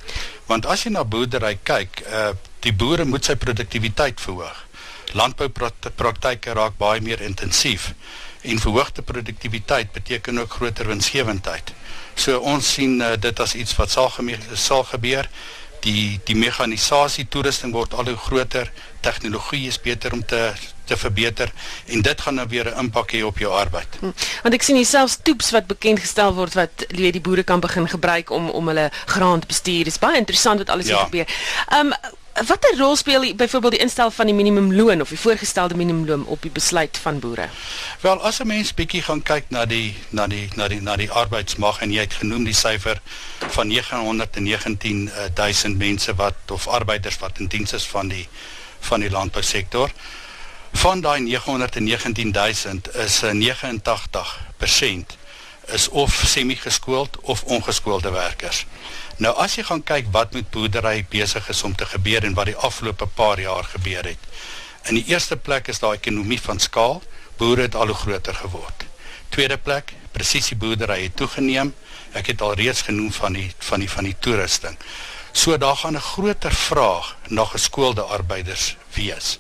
Want 0.45 0.65
as 0.65 0.83
jy 0.83 0.92
na 0.92 1.03
boerdery 1.03 1.59
kyk, 1.63 2.03
uh, 2.07 2.30
die 2.59 2.73
boere 2.73 3.06
moet 3.06 3.25
sy 3.25 3.35
produktiwiteit 3.35 4.21
verhoog. 4.21 4.66
Landboupraktyke 5.11 6.54
raak 6.54 6.78
baie 6.78 7.02
meer 7.02 7.21
intensief 7.21 7.94
en 8.42 8.60
verhoogde 8.60 9.02
produktiwiteit 9.02 9.92
beteken 9.92 10.40
ook 10.40 10.52
groter 10.52 10.88
winsgewendheid. 10.88 11.74
So 12.16 12.40
ons 12.40 12.74
sien 12.74 13.02
uh, 13.02 13.14
dit 13.19 13.40
as 13.40 13.56
iets 13.56 13.76
wat 13.76 13.92
sal, 13.92 14.12
sal 14.54 14.84
gebeur. 14.84 15.30
Die 15.80 16.19
die 16.28 16.36
mekanisasie 16.36 17.28
toerusting 17.31 17.72
word 17.72 17.94
al 17.94 18.10
hoe 18.12 18.18
groter, 18.19 18.72
tegnologie 19.02 19.68
is 19.68 19.80
beter 19.80 20.12
om 20.14 20.26
te 20.26 20.52
te 20.90 20.98
verbeter 20.98 21.52
en 21.86 22.02
dit 22.02 22.22
gaan 22.22 22.36
nou 22.40 22.48
weer 22.50 22.68
'n 22.68 22.80
impak 22.84 23.12
hê 23.12 23.22
op 23.24 23.38
jou 23.38 23.52
arbeid. 23.54 23.98
Hm. 24.00 24.12
Want 24.44 24.54
ek 24.54 24.62
sien 24.62 24.76
hier 24.76 24.86
selfs 24.86 25.18
toeps 25.24 25.52
wat 25.52 25.68
bekend 25.68 26.00
gestel 26.00 26.34
word 26.34 26.54
wat 26.54 26.86
weet 26.88 27.14
die 27.14 27.22
boere 27.28 27.44
kan 27.44 27.60
begin 27.60 27.88
gebruik 27.88 28.30
om 28.30 28.50
om 28.50 28.68
hulle 28.68 28.92
graan 29.06 29.40
te 29.40 29.48
bestuur. 29.48 29.84
Dis 29.84 30.00
baie 30.00 30.18
interessant 30.18 30.58
wat 30.58 30.69
alles 30.69 30.88
ja. 30.88 30.96
hier 30.96 31.06
gebeur. 31.06 31.28
Um 31.80 31.94
Watter 32.48 32.78
rol 32.78 32.96
speel 32.96 33.36
byvoorbeeld 33.36 33.72
die 33.72 33.81
instel 33.81 34.12
van 34.12 34.26
die 34.26 34.36
minimumloon 34.36 35.02
of 35.02 35.10
die 35.10 35.19
voorgestelde 35.19 35.76
minimumloon 35.76 36.26
op 36.26 36.42
die 36.42 36.52
besluit 36.52 36.98
van 37.02 37.19
boere? 37.19 37.50
Wel, 38.02 38.22
as 38.22 38.40
'n 38.40 38.48
mens 38.48 38.74
bietjie 38.74 39.02
gaan 39.02 39.24
kyk 39.24 39.44
na 39.50 39.66
die 39.66 39.96
na 40.10 40.28
die 40.28 40.50
na 40.56 40.68
die 40.68 40.81
na 40.81 40.96
die 40.96 41.12
arbeidsmag 41.12 41.81
en 41.81 41.92
jy 41.92 42.00
het 42.00 42.14
genoem 42.14 42.44
die 42.44 42.54
syfer 42.54 43.02
van 43.40 43.68
919 43.68 45.12
000 45.36 45.76
mense 45.76 46.16
wat 46.16 46.36
of 46.48 46.68
arbeiders 46.68 47.18
wat 47.19 47.40
in 47.40 47.48
diens 47.48 47.74
is 47.74 47.86
van 47.86 48.08
die 48.08 48.28
van 48.80 49.00
die 49.00 49.10
landbousektor. 49.10 49.92
Van 50.72 51.02
daai 51.02 51.19
919 51.19 52.31
000 52.31 53.04
is 53.04 53.22
89% 53.22 55.18
is 55.73 55.90
of 55.90 56.23
semi-geskoold 56.26 57.18
of 57.21 57.44
ongeskoolde 57.44 58.11
werkers. 58.11 58.66
Nou 59.18 59.35
as 59.35 59.56
jy 59.56 59.64
gaan 59.68 59.83
kyk 59.83 60.07
wat 60.11 60.33
met 60.33 60.49
boerdery 60.49 61.06
besig 61.09 61.49
is 61.49 61.64
om 61.64 61.76
te 61.76 61.85
gebeur 61.85 62.23
en 62.23 62.33
wat 62.33 62.52
die 62.52 62.56
afgelope 62.56 63.07
paar 63.19 63.40
jaar 63.40 63.64
gebeur 63.64 64.04
het. 64.04 64.28
In 64.88 64.95
die 64.95 65.06
eerste 65.11 65.38
plek 65.38 65.68
is 65.68 65.80
daar 65.80 65.97
ekonomie 65.97 66.42
van 66.42 66.59
skaal. 66.59 67.02
Boere 67.38 67.68
het 67.68 67.76
al 67.76 67.92
hoe 67.92 67.95
groter 67.95 68.35
geword. 68.35 68.85
Tweede 69.30 69.57
plek, 69.57 69.94
presisie 70.11 70.57
boerdery 70.57 71.04
het 71.04 71.16
toegeneem. 71.16 71.73
Ek 72.18 72.31
het 72.31 72.42
al 72.42 72.54
reeds 72.54 72.81
genoem 72.88 73.11
van 73.14 73.33
die 73.33 73.52
van 73.59 73.80
die 73.83 73.90
van 73.90 74.07
die 74.09 74.16
toerusting. 74.19 74.78
So 75.31 75.57
daar 75.57 75.76
gaan 75.76 75.95
'n 75.95 76.02
groter 76.02 76.54
vraag 76.54 77.16
na 77.28 77.45
geskoolde 77.45 78.02
arbeiders 78.02 78.76
wees. 78.94 79.40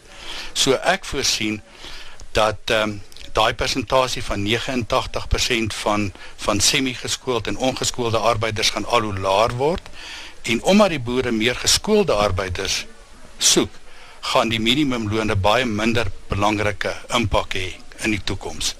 So 0.53 0.73
ek 0.73 1.05
voorsien 1.05 1.61
dat 2.31 2.57
ehm 2.65 2.89
um, 2.89 3.01
daai 3.33 3.53
persentasie 3.53 4.23
van 4.23 4.45
89% 4.47 5.75
van 5.83 6.11
van 6.37 6.59
semi-geskoold 6.59 7.47
en 7.47 7.57
ongeskoolde 7.57 8.17
arbeiders 8.17 8.69
gaan 8.69 8.85
al 8.85 9.01
hoe 9.01 9.19
laer 9.19 9.55
word 9.55 9.89
en 10.41 10.63
omdat 10.63 10.89
die 10.89 10.99
boere 10.99 11.31
meer 11.31 11.55
geskoolde 11.55 12.13
arbeiders 12.13 12.85
soek, 13.37 13.71
gaan 14.19 14.49
die 14.49 14.59
minimumloone 14.59 15.35
baie 15.35 15.65
minder 15.65 16.11
belangrike 16.27 16.93
impak 17.15 17.55
hê 17.55 17.67
in 18.03 18.15
die 18.15 18.23
toekoms 18.23 18.75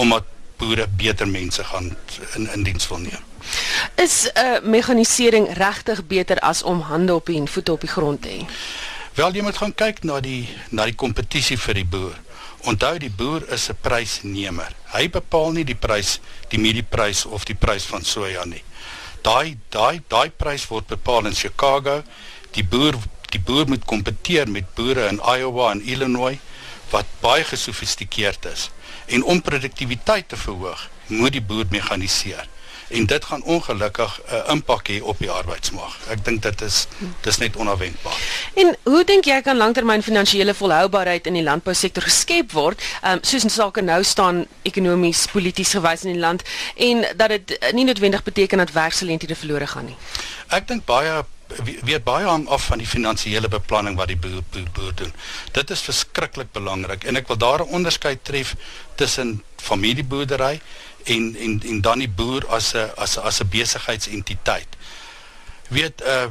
omdat 0.00 0.28
boere 0.62 0.86
beter 0.96 1.28
mense 1.28 1.64
gaan 1.64 1.90
in 2.36 2.48
in 2.52 2.62
diens 2.62 2.88
wil 2.88 2.98
neem. 2.98 3.24
Is 3.94 4.30
'n 4.34 4.38
uh, 4.38 4.60
mekanisering 4.62 5.52
regtig 5.52 6.06
beter 6.06 6.38
as 6.38 6.62
om 6.62 6.80
hande 6.80 7.14
op 7.14 7.28
en 7.28 7.48
voete 7.48 7.72
op 7.72 7.80
die 7.80 7.90
grond 7.90 8.22
te 8.22 8.28
hê? 8.28 8.46
Wel 9.14 9.32
jy 9.32 9.42
moet 9.42 9.56
gaan 9.56 9.74
kyk 9.74 10.02
na 10.02 10.20
die 10.20 10.48
na 10.70 10.84
die 10.84 10.94
kompetisie 10.94 11.58
vir 11.58 11.74
die 11.74 11.84
boer. 11.84 12.16
Onthou 12.62 12.98
die 12.98 13.10
boer 13.10 13.42
is 13.50 13.68
'n 13.68 13.76
prysnemer. 13.80 14.72
Hy 14.94 15.08
bepaal 15.10 15.50
nie 15.52 15.64
die 15.64 15.74
prys, 15.74 16.20
die 16.48 16.58
mielieprys 16.58 17.24
of 17.26 17.44
die 17.44 17.54
prys 17.54 17.84
van 17.84 18.04
soja 18.04 18.44
nie. 18.44 18.62
Daai 19.22 19.58
daai 19.70 20.02
daai 20.08 20.30
prys 20.30 20.68
word 20.70 20.86
bepaal 20.86 21.26
in 21.26 21.34
Chicago. 21.34 22.02
Die 22.52 22.64
boer 22.64 22.94
die 23.30 23.40
boer 23.40 23.66
moet 23.66 23.84
kompeteer 23.84 24.48
met 24.48 24.74
boere 24.74 25.08
in 25.08 25.20
Iowa 25.20 25.70
en 25.70 25.82
Illinois 25.82 26.38
wat 26.90 27.06
baie 27.20 27.44
gesofistikeerd 27.44 28.44
is. 28.44 28.70
En 29.06 29.24
om 29.24 29.42
produktiwiteit 29.42 30.28
te 30.28 30.36
verhoog, 30.36 30.88
moet 31.06 31.32
die 31.32 31.40
boer 31.40 31.66
mekaniseer 31.70 32.46
en 32.92 33.06
dit 33.06 33.24
gaan 33.24 33.42
ongelukkig 33.42 34.20
'n 34.20 34.34
uh, 34.34 34.52
impak 34.52 34.88
hê 34.88 35.00
op 35.02 35.18
die 35.18 35.30
arbeidsmag. 35.30 35.98
Ek 36.08 36.24
dink 36.24 36.42
dit 36.42 36.60
is 36.60 36.86
dis 37.20 37.38
net 37.38 37.56
onverwendbaar. 37.56 38.18
En 38.54 38.76
hoe 38.82 39.04
dink 39.04 39.24
jy 39.24 39.40
kan 39.40 39.56
langtermyn 39.56 40.02
finansiële 40.02 40.54
volhoubaarheid 40.54 41.26
in 41.26 41.32
die 41.32 41.42
landbousektor 41.42 42.02
geskep 42.02 42.52
word, 42.52 42.82
um, 43.04 43.18
soos 43.22 43.42
in 43.42 43.50
sake 43.50 43.80
nou 43.80 44.02
staan 44.02 44.46
ekonomies, 44.62 45.26
polities 45.32 45.72
gewys 45.72 46.04
in 46.04 46.12
die 46.12 46.20
land 46.20 46.42
en 46.76 47.06
dat 47.16 47.28
dit 47.28 47.58
nie 47.72 47.84
noodwendig 47.84 48.22
beteken 48.22 48.58
dat 48.58 48.72
werksgeleenthede 48.72 49.34
verlore 49.34 49.66
gaan 49.66 49.84
nie? 49.84 49.96
Ek 50.48 50.68
dink 50.68 50.84
baie 50.84 51.24
weet 51.60 52.04
baie 52.04 52.26
hang 52.26 52.46
af 52.48 52.66
van 52.70 52.80
die 52.80 52.88
finansiële 52.88 53.48
beplanning 53.48 53.96
wat 53.98 54.08
die 54.12 54.16
boer, 54.16 54.42
boer, 54.52 54.68
boer 54.72 54.94
doen. 54.96 55.12
Dit 55.52 55.70
is 55.70 55.84
verskriklik 55.84 56.52
belangrik 56.52 57.04
en 57.04 57.16
ek 57.20 57.28
wil 57.28 57.36
daar 57.36 57.64
'n 57.64 57.74
onderskeid 57.78 58.24
tref 58.24 58.54
tussen 58.96 59.42
familieboerdery 59.56 60.60
en 61.04 61.36
en 61.36 61.62
en 61.66 61.80
dan 61.80 61.98
die 61.98 62.08
boer 62.08 62.46
as 62.48 62.72
'n 62.74 62.90
as 62.96 63.16
'n 63.16 63.20
as 63.20 63.40
'n 63.40 63.48
besigheidsentiteit. 63.48 64.68
Weet 65.68 66.02
uh 66.06 66.26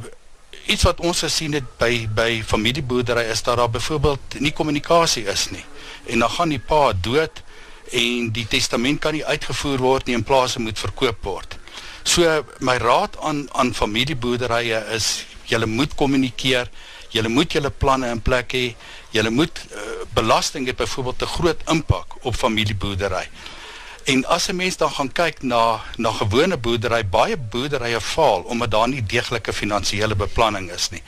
iets 0.66 0.82
wat 0.82 1.00
ons 1.00 1.18
gesien 1.18 1.52
het 1.52 1.66
by 1.78 2.08
by 2.14 2.42
familieboerdery 2.46 3.24
is 3.30 3.42
dat 3.42 3.56
daar 3.56 3.70
byvoorbeeld 3.70 4.38
nie 4.38 4.52
kommunikasie 4.52 5.24
is 5.26 5.50
nie. 5.50 5.64
En 6.06 6.18
dan 6.18 6.30
gaan 6.30 6.48
die 6.48 6.58
pa 6.58 6.92
dood 7.00 7.42
en 7.90 8.30
die 8.32 8.46
testament 8.48 9.00
kan 9.00 9.12
nie 9.12 9.24
uitgevoer 9.24 9.78
word 9.78 10.06
nie 10.06 10.14
en 10.14 10.22
plase 10.22 10.60
moet 10.60 10.78
verkoop 10.78 11.24
word. 11.24 11.56
So 12.02 12.44
my 12.58 12.76
raad 12.76 13.18
aan 13.20 13.48
aan 13.52 13.74
familieboerderye 13.74 14.84
is 14.94 15.24
julle 15.44 15.66
moet 15.66 15.94
kommunikeer, 15.94 16.70
julle 17.10 17.28
moet 17.28 17.52
julle 17.52 17.70
planne 17.70 18.08
in 18.10 18.22
plek 18.24 18.54
hê, 18.56 18.74
julle 19.10 19.30
moet 19.30 19.64
uh, 19.70 20.06
belasting 20.14 20.66
het 20.66 20.76
byvoorbeeld 20.76 21.22
'n 21.22 21.34
groot 21.36 21.60
impak 21.68 22.16
op 22.22 22.34
familieboerdery. 22.34 23.28
En 24.04 24.24
as 24.26 24.48
'n 24.48 24.56
mens 24.56 24.76
dan 24.76 24.90
gaan 24.90 25.12
kyk 25.12 25.42
na 25.42 25.80
na 25.96 26.10
gewone 26.10 26.56
boerdery, 26.56 27.06
baie 27.06 27.36
boerderye 27.36 28.00
faal 28.00 28.40
omdat 28.42 28.70
daar 28.70 28.88
nie 28.88 29.02
deeglike 29.06 29.52
finansiële 29.52 30.14
beplanning 30.14 30.70
is 30.70 30.88
nie. 30.90 31.02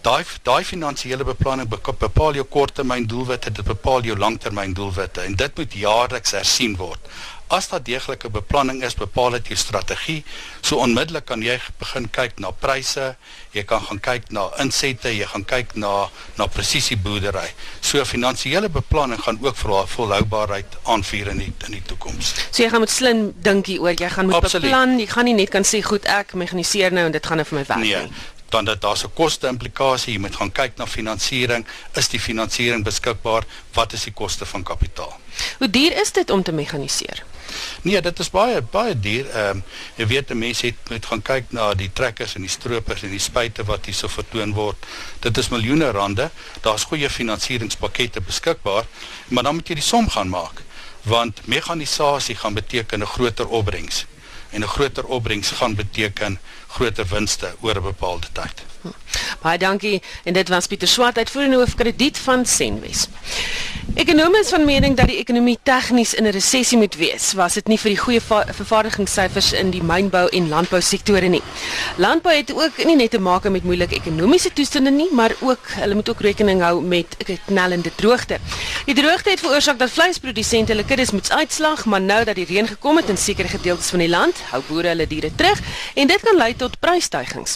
Daai 0.00 0.24
daai 0.42 0.64
finansiële 0.64 1.24
beplanning 1.24 1.68
bepaal 1.98 2.34
jou 2.34 2.44
korttermyn 2.44 3.06
doelwitte, 3.06 3.50
dit 3.50 3.64
bepaal 3.64 4.02
jou 4.02 4.18
langtermyn 4.18 4.72
doelwitte 4.72 5.20
en 5.20 5.34
dit 5.34 5.56
moet 5.56 5.72
jaarliks 5.72 6.30
hersien 6.30 6.76
word 6.76 7.00
as 7.48 7.68
daar 7.68 7.82
deeglike 7.82 8.30
beplanning 8.30 8.82
is, 8.82 8.94
bepaal 8.98 9.36
dit 9.38 9.52
jou 9.52 9.58
strategie. 9.58 10.24
So 10.60 10.80
onmiddellik 10.82 11.26
kan 11.28 11.42
jy 11.42 11.58
begin 11.78 12.08
kyk 12.10 12.40
na 12.42 12.50
pryse, 12.50 13.14
jy 13.54 13.64
kan 13.68 13.84
gaan 13.86 14.00
kyk 14.02 14.30
na 14.34 14.48
insette, 14.62 15.12
jy 15.14 15.26
gaan 15.30 15.44
kyk 15.46 15.76
na 15.78 16.08
na 16.36 16.46
presisieboerdery. 16.50 17.48
So 17.80 18.04
finansiële 18.04 18.68
beplanning 18.72 19.22
gaan 19.22 19.38
ook 19.42 19.56
vir 19.56 19.74
volhoubaarheid 19.96 20.78
aanvuur 20.84 21.32
in 21.34 21.44
die 21.44 21.52
in 21.66 21.78
die 21.78 21.82
toekoms. 21.86 22.34
So 22.50 22.62
jy 22.62 22.70
gaan 22.70 22.84
met 22.84 22.90
slim 22.90 23.26
dink 23.42 23.70
hier 23.70 23.82
oor, 23.84 23.94
jy 23.94 24.10
gaan 24.10 24.26
met 24.26 24.36
Absoluut. 24.42 24.70
beplan, 24.70 24.98
jy 25.00 25.10
gaan 25.10 25.30
nie 25.30 25.36
net 25.38 25.54
kan 25.54 25.64
sê 25.66 25.82
goed 25.82 26.06
ek 26.10 26.34
mekaniseer 26.34 26.92
nou 26.92 27.06
en 27.06 27.14
dit 27.14 27.26
gaan 27.26 27.42
nou 27.42 27.46
vir 27.46 27.60
my 27.60 27.66
werk 27.68 27.84
nee. 27.86 28.08
Dan 28.48 28.64
dat 28.64 28.80
daar 28.80 28.96
'n 29.04 29.12
koste 29.14 29.46
implikasie, 29.46 30.12
jy 30.12 30.20
moet 30.20 30.36
gaan 30.36 30.52
kyk 30.52 30.76
na 30.76 30.86
finansiering, 30.86 31.66
is 31.94 32.08
die 32.08 32.20
finansiering 32.20 32.84
beskikbaar, 32.84 33.44
wat 33.72 33.92
is 33.92 34.04
die 34.04 34.12
koste 34.12 34.46
van 34.46 34.62
kapitaal? 34.62 35.20
Hoe 35.58 35.70
duur 35.70 36.00
is 36.00 36.12
dit 36.12 36.30
om 36.30 36.42
te 36.42 36.52
mekaniseer? 36.52 37.24
Nee, 37.82 38.00
dit 38.02 38.18
is 38.18 38.30
baie 38.30 38.62
baie 38.62 39.00
duur. 39.00 39.28
Ehm 39.30 39.56
um, 39.56 39.64
jy 39.94 40.06
weet 40.06 40.34
mense 40.34 40.66
het 40.66 40.90
moet 40.90 41.06
gaan 41.06 41.22
kyk 41.22 41.44
na 41.50 41.74
die 41.74 41.90
trekkers 41.92 42.34
en 42.34 42.40
die 42.40 42.50
stroopers 42.50 43.02
en 43.02 43.10
die 43.10 43.18
spuite 43.18 43.64
wat 43.64 43.84
hierso 43.84 44.08
vertoon 44.08 44.52
word. 44.52 44.76
Dit 45.20 45.38
is 45.38 45.48
miljoene 45.48 45.90
rande. 45.90 46.30
Daar's 46.60 46.84
goeie 46.84 47.10
finansieringspakkette 47.10 48.20
beskikbaar, 48.20 48.84
maar 49.28 49.42
dan 49.42 49.54
moet 49.54 49.68
jy 49.68 49.74
die 49.74 49.82
som 49.82 50.08
gaan 50.08 50.28
maak 50.28 50.62
want 51.06 51.40
mekanisasie 51.46 52.34
gaan 52.34 52.54
beteken 52.54 53.00
'n 53.00 53.06
groter 53.06 53.46
opbrengs 53.48 54.06
en 54.50 54.60
'n 54.60 54.66
groter 54.66 55.04
opbrengs 55.04 55.50
gaan 55.50 55.74
beteken 55.74 56.38
groter 56.76 57.06
winste 57.08 57.54
oor 57.64 57.78
'n 57.80 57.86
bepaalde 57.88 58.28
tyd. 58.36 58.64
Baie 59.42 59.58
dankie 59.58 60.02
en 60.24 60.32
dit 60.32 60.48
was 60.48 60.66
Pieter 60.66 60.88
Swart 60.88 61.18
uitvoerende 61.18 61.56
hoof 61.56 61.74
krediet 61.74 62.18
van 62.18 62.46
Senwes. 62.46 63.08
Ekonome 63.96 64.40
is 64.42 64.50
van 64.52 64.64
mening 64.68 64.92
dat 64.96 65.08
die 65.08 65.16
ekonomie 65.16 65.56
tegnies 65.64 66.10
in 66.14 66.26
'n 66.26 66.32
resessie 66.32 66.76
moet 66.78 66.94
wees, 66.96 67.32
was 67.32 67.54
dit 67.54 67.68
nie 67.68 67.78
vir 67.78 67.90
die 67.90 67.98
goeie 67.98 68.20
vervaardigingssyfers 68.20 69.52
in 69.52 69.70
die 69.70 69.82
mynbou 69.82 70.28
en 70.28 70.48
landbousektore 70.48 71.28
nie. 71.28 71.42
Landbou 71.96 72.34
het 72.34 72.52
ook 72.52 72.84
nie 72.84 72.96
net 72.96 73.10
te 73.10 73.18
maak 73.18 73.48
met 73.48 73.64
moeilike 73.64 73.94
ekonomiese 73.94 74.52
toestande 74.52 74.90
nie, 74.90 75.08
maar 75.12 75.32
ook 75.40 75.68
hulle 75.68 75.94
moet 75.94 76.08
ook 76.08 76.20
rekening 76.20 76.60
hou 76.60 76.82
met 76.82 77.06
'n 77.26 77.38
knellende 77.46 77.90
droogte. 77.94 78.38
Die 78.84 78.94
droogte 78.94 79.30
het 79.30 79.40
veroorsaak 79.40 79.78
dat 79.78 79.90
vleisprodusente 79.90 80.72
hulle 80.72 80.84
kuddes 80.84 81.10
moet 81.10 81.32
uitslag, 81.32 81.84
maar 81.84 82.00
nou 82.00 82.24
dat 82.24 82.34
die 82.34 82.44
reën 82.44 82.66
gekom 82.66 82.96
het 82.96 83.08
in 83.08 83.16
sekere 83.16 83.48
gedeeltes 83.48 83.90
van 83.90 83.98
die 83.98 84.08
land, 84.08 84.36
hou 84.50 84.62
boere 84.68 84.88
hulle 84.88 85.06
diere 85.06 85.34
terug 85.34 85.60
en 85.94 86.06
dit 86.06 86.20
kan 86.20 86.36
lei 86.36 86.56
tot 86.56 86.80
prysstygings. 86.80 87.54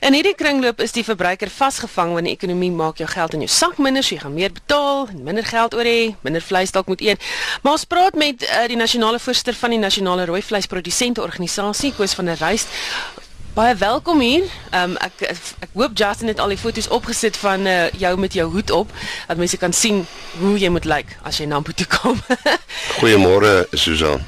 In 0.00 0.12
hierdie 0.12 0.34
kringloop 0.64 0.80
is 0.80 0.94
die 0.96 1.04
verbruiker 1.04 1.50
vasgevang 1.52 2.14
want 2.16 2.24
die 2.24 2.32
ekonomie 2.32 2.70
maak 2.72 3.00
jou 3.02 3.08
geld 3.10 3.34
in 3.36 3.42
jou 3.44 3.50
sak 3.52 3.76
minder, 3.82 4.04
so 4.04 4.14
jy 4.14 4.20
gaan 4.22 4.32
meer 4.32 4.52
betaal 4.54 5.10
en 5.12 5.20
minder 5.26 5.44
geld 5.44 5.74
oor 5.76 5.84
hê, 5.84 6.14
minder 6.24 6.40
vleis 6.40 6.72
dalk 6.72 6.88
moet 6.88 7.02
eet. 7.04 7.20
Maar 7.62 7.76
ons 7.76 7.84
praat 7.84 8.16
met 8.16 8.46
uh, 8.46 8.62
die 8.70 8.78
nasionale 8.80 9.20
voorsitter 9.20 9.56
van 9.60 9.74
die 9.74 9.80
nasionale 9.82 10.24
rooi 10.24 10.40
vleisprodusente 10.40 11.20
organisasie, 11.20 11.92
Koos 11.98 12.16
van 12.16 12.32
der 12.32 12.40
Rys. 12.40 12.64
Baie 13.54 13.74
welkom 13.78 14.18
hier. 14.18 14.42
Um, 14.74 14.96
ek 14.98 15.20
ek 15.30 15.68
hoop 15.78 15.92
Justin 15.94 16.26
het 16.26 16.40
al 16.42 16.50
die 16.50 16.58
foto's 16.58 16.88
opgesit 16.90 17.36
van 17.38 17.68
uh, 17.70 17.86
jou 18.02 18.10
met 18.18 18.34
jou 18.34 18.48
hoed 18.50 18.70
op 18.74 18.90
dat 19.28 19.38
mense 19.38 19.60
kan 19.62 19.70
sien 19.72 20.00
hoe 20.40 20.56
jy 20.58 20.72
moet 20.74 20.88
lyk 20.90 21.12
as 21.22 21.38
jy 21.38 21.46
na 21.46 21.54
Nampo 21.54 21.70
toe 21.70 21.86
kom. 21.86 22.18
Goeiemôre 22.98 23.52
Susan. 23.78 24.24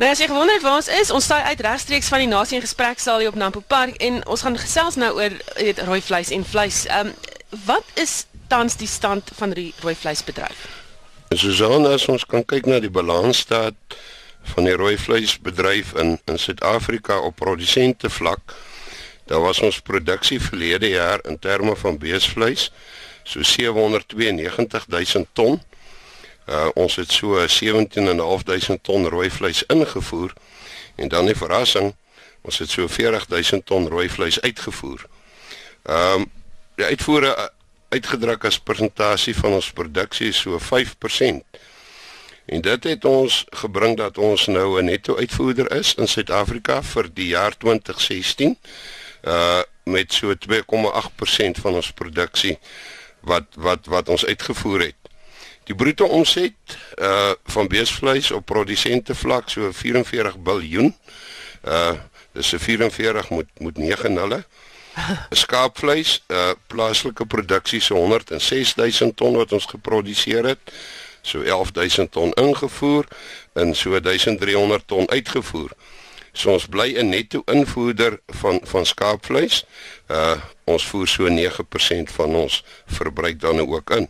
Nou 0.00 0.08
as 0.08 0.22
jy 0.24 0.30
gewonder 0.30 0.56
het 0.56 0.64
waar 0.64 0.78
ons 0.78 0.88
is, 0.96 1.10
ons 1.12 1.28
staan 1.28 1.44
uit 1.52 1.60
regstreeks 1.60 2.08
van 2.08 2.24
die 2.24 2.30
Nasie 2.30 2.56
en 2.56 2.64
Gespreksaal 2.64 3.20
hier 3.20 3.34
op 3.34 3.36
Nampo 3.36 3.60
Park 3.60 4.00
en 4.00 4.22
ons 4.24 4.46
gaan 4.46 4.56
gesels 4.56 4.96
nou 4.96 5.12
oor 5.18 5.36
weet 5.58 5.84
rooi 5.84 6.00
vleis 6.00 6.32
en 6.32 6.48
vleis. 6.48 6.86
Ehm 6.88 7.12
um, 7.12 7.36
wat 7.68 7.84
is 8.00 8.24
tans 8.48 8.80
die 8.80 8.88
stand 8.88 9.28
van 9.36 9.52
die 9.52 9.74
rooi 9.84 9.92
vleisbedryf? 9.92 10.64
Susan, 11.36 11.84
as 11.84 12.08
ons 12.08 12.24
kan 12.24 12.48
kyk 12.48 12.64
na 12.64 12.80
die 12.80 12.88
balansstaat 12.88 14.00
van 14.56 14.64
die 14.64 14.76
rooi 14.80 14.96
vleisbedryf 14.96 15.92
in 16.00 16.16
in 16.24 16.40
Suid-Afrika 16.40 17.20
op 17.20 17.36
produsente 17.36 18.08
vlak, 18.10 18.56
daar 19.30 19.40
was 19.40 19.60
ons 19.62 19.80
produksie 19.80 20.40
verlede 20.42 20.88
jaar 20.88 21.20
in 21.22 21.38
terme 21.38 21.76
van 21.76 21.98
beesvleis 21.98 22.72
so 23.22 23.42
792000 23.42 25.28
ton. 25.32 25.60
Uh 26.46 26.68
ons 26.74 26.96
het 26.96 27.12
so 27.12 27.46
17500 27.46 28.82
ton 28.82 29.06
rooi 29.08 29.30
vleis 29.30 29.62
ingevoer 29.66 30.32
en 30.96 31.08
dan 31.08 31.30
die 31.30 31.36
verrassing, 31.36 31.94
ons 32.42 32.58
het 32.58 32.70
so 32.70 32.88
40000 32.88 33.66
ton 33.66 33.88
rooi 33.88 34.08
vleis 34.08 34.40
uitgevoer. 34.40 35.06
Ehm 35.82 36.20
um, 36.20 36.30
die 36.74 36.86
uitvoere 36.88 37.50
uitgedruk 37.88 38.44
as 38.48 38.58
persentasie 38.58 39.34
van 39.36 39.52
ons 39.52 39.72
produksie 39.72 40.32
so 40.32 40.58
5%. 40.58 41.42
En 42.46 42.60
dit 42.60 42.84
het 42.84 43.04
ons 43.04 43.44
gebring 43.62 43.96
dat 43.96 44.18
ons 44.18 44.46
nou 44.46 44.80
'n 44.80 44.84
netto 44.84 45.16
uitvoerder 45.16 45.70
is 45.78 45.94
in 45.94 46.08
Suid-Afrika 46.08 46.82
vir 46.82 47.10
die 47.14 47.26
jaar 47.26 47.56
2016 47.56 48.56
uh 49.24 49.60
met 49.84 50.12
so 50.12 50.34
2,8% 50.34 51.60
van 51.60 51.74
ons 51.74 51.92
produksie 51.92 52.58
wat 53.20 53.44
wat 53.54 53.86
wat 53.86 54.08
ons 54.08 54.24
uitgevoer 54.24 54.80
het. 54.80 54.96
Die 55.64 55.74
bruto 55.74 56.06
omset 56.06 56.76
uh 56.98 57.32
van 57.44 57.68
beesvleis 57.68 58.30
op 58.30 58.46
produsente 58.46 59.14
vlak 59.14 59.48
so 59.48 59.72
44 59.72 60.38
biljoen. 60.38 60.94
Uh 61.64 61.92
dis 62.32 62.52
'n 62.52 62.58
44 62.58 63.30
moet 63.30 63.48
moet 63.58 63.76
9 63.76 64.12
nulle. 64.12 64.44
Skaapvleis, 65.42 66.22
uh 66.28 66.50
plaaslike 66.66 67.26
produksie 67.26 67.80
so 67.80 67.94
106000 68.06 69.16
ton 69.16 69.36
wat 69.36 69.52
ons 69.52 69.64
geproduseer 69.64 70.44
het. 70.44 70.60
so 71.22 71.42
11000 71.42 72.12
ton 72.12 72.32
ingevoer 72.32 73.04
en 73.52 73.74
so 73.74 74.00
1300 74.00 74.82
ton 74.86 75.08
uitgevoer. 75.10 75.70
So 76.32 76.52
ons 76.52 76.66
bly 76.66 76.94
'n 76.98 77.08
netto 77.08 77.42
invoerder 77.46 78.20
van 78.26 78.60
van 78.62 78.86
skaapvleis. 78.86 79.64
Uh 80.08 80.36
ons 80.64 80.86
voer 80.86 81.08
so 81.08 81.28
9% 81.28 82.10
van 82.10 82.34
ons 82.34 82.64
verbruik 82.86 83.40
dan 83.40 83.60
ook 83.60 83.90
in. 83.90 84.08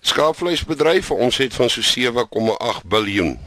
Skaapvleisbedryf 0.00 1.10
ons 1.10 1.36
het 1.36 1.54
van 1.54 1.70
so 1.70 1.80
7,8 1.80 2.84
biljoen. 2.84 3.38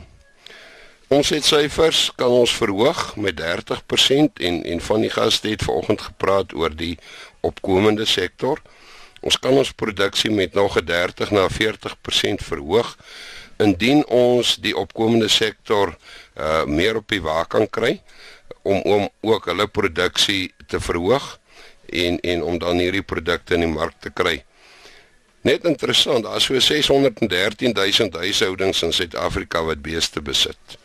Ons 1.08 1.29
het 1.29 1.46
syfers 1.46 2.12
kan 2.15 2.29
ons 2.29 2.51
verhoog 2.53 3.15
met 3.15 3.38
30% 3.41 4.34
en 4.34 4.63
en 4.63 4.81
van 4.81 5.01
die 5.01 5.10
gaste 5.10 5.50
het 5.50 5.63
vanoggend 5.63 6.01
gepraat 6.01 6.53
oor 6.53 6.75
die 6.75 6.98
opkomende 7.39 8.05
sektor. 8.05 8.62
Ons 9.19 9.39
kan 9.39 9.58
ons 9.58 9.72
produksie 9.72 10.31
met 10.31 10.53
nog 10.53 10.77
'n 10.77 10.86
30 10.86 11.31
na 11.31 11.50
40% 11.50 12.43
verhoog 12.43 12.98
indien 13.60 14.06
ons 14.08 14.56
die 14.63 14.75
opkomende 14.78 15.28
sektor 15.28 15.96
uh 16.39 16.63
meer 16.66 17.00
op 17.01 17.08
die 17.12 17.22
wa 17.22 17.44
kan 17.44 17.68
kry 17.68 18.00
om 18.63 18.82
om 18.82 19.08
ook 19.22 19.50
hulle 19.51 19.68
produksie 19.68 20.51
te 20.68 20.80
verhoog 20.80 21.39
en 21.89 22.20
en 22.20 22.44
om 22.44 22.60
dan 22.60 22.80
hierdie 22.80 23.04
produkte 23.04 23.58
in 23.58 23.66
die 23.66 23.74
mark 23.74 23.98
te 24.00 24.12
kry. 24.13 24.44
Net 25.42 25.63
interessant, 25.63 26.24
daar 26.24 26.36
is 26.36 26.48
so 26.50 26.60
613 26.60 27.74
000 27.74 28.20
huishoudings 28.20 28.82
in 28.84 28.94
Suid-Afrika 28.94 29.63
wat 29.63 29.82
beeste 29.82 30.22
besit. 30.22 30.78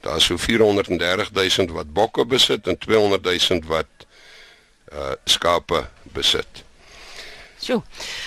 Daar 0.00 0.16
is 0.16 0.24
so 0.24 0.36
430 0.36 1.30
000 1.32 1.76
wat 1.76 1.92
bokke 1.92 2.24
besit 2.24 2.66
en 2.66 2.78
200 2.78 3.24
000 3.24 3.68
wat 3.68 4.08
uh 4.92 5.14
skape 5.24 5.84
besit. 6.02 6.64
Sjoe. 7.60 7.82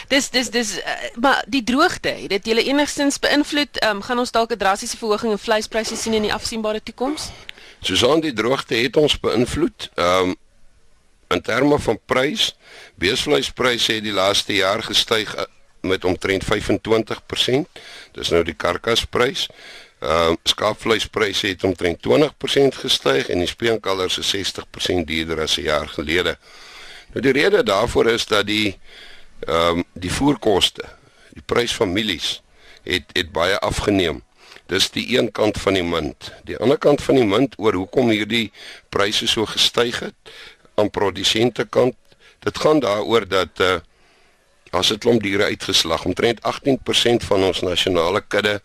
Dis 0.07 0.29
dis 0.29 0.49
dis 0.53 0.75
uh, 0.77 0.97
maar 1.15 1.43
die 1.47 1.63
droogte, 1.65 2.09
het 2.09 2.29
dit 2.29 2.51
julle 2.51 2.63
enigstens 2.63 3.17
beïnvloed? 3.19 3.81
Um, 3.85 4.01
gaan 4.05 4.19
ons 4.21 4.31
dalk 4.31 4.53
'n 4.53 4.57
drastiese 4.57 4.97
verhoging 4.97 5.31
in 5.31 5.41
vleispryse 5.41 5.95
sien 5.95 6.13
in 6.13 6.27
die 6.29 6.33
afsienbare 6.33 6.83
toekoms? 6.83 7.31
Susan, 7.81 8.21
die 8.21 8.33
droogte 8.33 8.75
het 8.75 8.97
ons 8.97 9.19
beïnvloed. 9.19 9.89
Ehm 9.95 10.29
um, 10.29 10.35
in 11.33 11.41
terme 11.41 11.79
van 11.79 11.99
prys, 12.05 12.55
beesvleispryse 12.95 13.93
het 13.93 14.03
die 14.03 14.13
laaste 14.13 14.53
jaar 14.53 14.83
gestyg 14.83 15.35
uh, 15.35 15.47
met 15.81 16.05
omtrent 16.05 16.43
25%. 16.45 17.81
Dis 18.11 18.29
nou 18.29 18.43
die 18.43 18.53
karkasprys. 18.53 19.47
Ehm 19.99 20.31
uh, 20.31 20.37
skaapvleispryse 20.43 21.47
het 21.47 21.63
omtrent 21.63 22.05
20% 22.07 22.77
gestyg 22.85 23.29
en 23.29 23.39
die 23.39 23.47
speenkalvers 23.47 24.17
is 24.17 24.35
60% 24.35 25.09
duurder 25.09 25.41
as 25.41 25.57
'n 25.57 25.61
jaar 25.61 25.87
gelede. 25.87 26.37
Nou 27.13 27.21
die 27.21 27.31
rede 27.31 27.63
daarvoor 27.63 28.09
is 28.09 28.25
dat 28.25 28.45
die 28.47 28.79
ehm 29.47 29.77
um, 29.77 29.83
die 29.93 30.11
voerkoste, 30.11 30.83
die 31.33 31.43
prys 31.45 31.75
van 31.75 31.93
mielies 31.93 32.41
het 32.83 33.03
het 33.13 33.31
baie 33.31 33.59
afgeneem. 33.59 34.23
Dis 34.65 34.89
die 34.91 35.17
een 35.17 35.31
kant 35.31 35.57
van 35.61 35.73
die 35.73 35.83
munt. 35.83 36.31
Die 36.43 36.57
ander 36.57 36.77
kant 36.77 37.01
van 37.01 37.15
die 37.15 37.25
munt 37.27 37.55
oor 37.57 37.73
hoekom 37.73 38.09
hierdie 38.09 38.51
pryse 38.89 39.27
so 39.27 39.45
gestyg 39.45 39.99
het 39.99 40.33
aan 40.75 40.89
produsente 40.89 41.65
kant, 41.65 41.95
dit 42.39 42.57
gaan 42.57 42.79
daaroor 42.79 43.27
dat 43.27 43.59
uh 43.59 43.79
as 44.73 44.89
dit 44.89 45.03
klomp 45.05 45.21
diere 45.21 45.45
uitgeslag, 45.53 46.01
omtrent 46.05 46.39
18% 46.41 47.25
van 47.29 47.43
ons 47.45 47.59
nasionale 47.61 48.23
kudde 48.25 48.55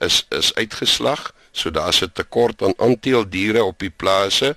is 0.00 0.22
is 0.32 0.54
uitgeslag, 0.56 1.34
so 1.52 1.70
daar's 1.70 2.00
'n 2.00 2.12
tekort 2.12 2.62
aan 2.62 2.72
aanteel 2.78 3.28
diere 3.28 3.64
op 3.64 3.78
die 3.78 3.92
plase 3.92 4.56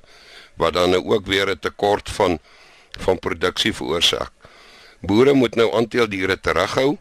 wat 0.56 0.74
dan 0.74 0.96
ook 0.96 1.26
weer 1.26 1.50
'n 1.50 1.60
tekort 1.60 2.10
van 2.10 2.40
van 3.00 3.20
produksie 3.20 3.74
veroorsaak. 3.74 4.32
Boere 5.04 5.34
moet 5.36 5.56
nou 5.60 5.68
aanteel 5.76 6.08
diere 6.08 6.38
terughou 6.40 6.94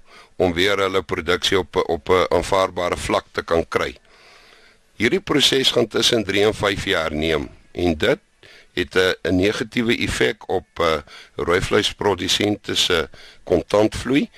om 0.42 0.52
weer 0.56 0.80
hulle 0.82 1.02
produksie 1.06 1.58
op 1.58 1.76
op 1.86 2.08
'n 2.10 2.26
aanvaarbare 2.34 2.96
vlak 2.96 3.26
te 3.32 3.42
kan 3.42 3.68
kry. 3.68 3.94
Hierdie 4.96 5.20
proses 5.20 5.70
gaan 5.70 5.86
tussen 5.86 6.24
3 6.24 6.44
en 6.44 6.54
5 6.54 6.84
jaar 6.84 7.14
neem 7.14 7.48
en 7.72 7.94
dit 7.98 8.18
het 8.72 8.94
'n 9.22 9.36
negatiewe 9.36 9.96
effek 9.96 10.48
op 10.48 10.66
uh, 10.80 10.98
rooi 11.36 11.60
vleisprodusente 11.60 12.74
se 12.74 13.08
kontantvloei. 13.44 14.30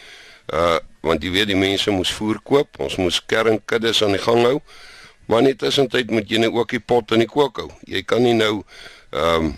Uh 0.52 0.78
want 1.00 1.22
jy 1.22 1.30
weet 1.30 1.46
die 1.46 1.56
mense 1.56 1.90
moes 1.90 2.12
voer 2.12 2.40
koop, 2.40 2.78
ons 2.80 2.96
moes 2.96 3.26
kernkuddes 3.26 4.02
aan 4.02 4.16
die 4.16 4.22
gang 4.24 4.42
hou. 4.42 4.60
Maar 5.26 5.42
net 5.42 5.58
tussentyd 5.58 6.10
moet 6.10 6.30
jy 6.30 6.38
nou 6.38 6.52
ook 6.52 6.70
die 6.70 6.80
pot 6.80 7.12
in 7.12 7.18
die 7.18 7.28
kook 7.28 7.56
hou. 7.56 7.70
Jy 7.84 8.02
kan 8.02 8.22
nie 8.22 8.32
nou 8.32 8.62
ehm 9.10 9.44
um, 9.44 9.56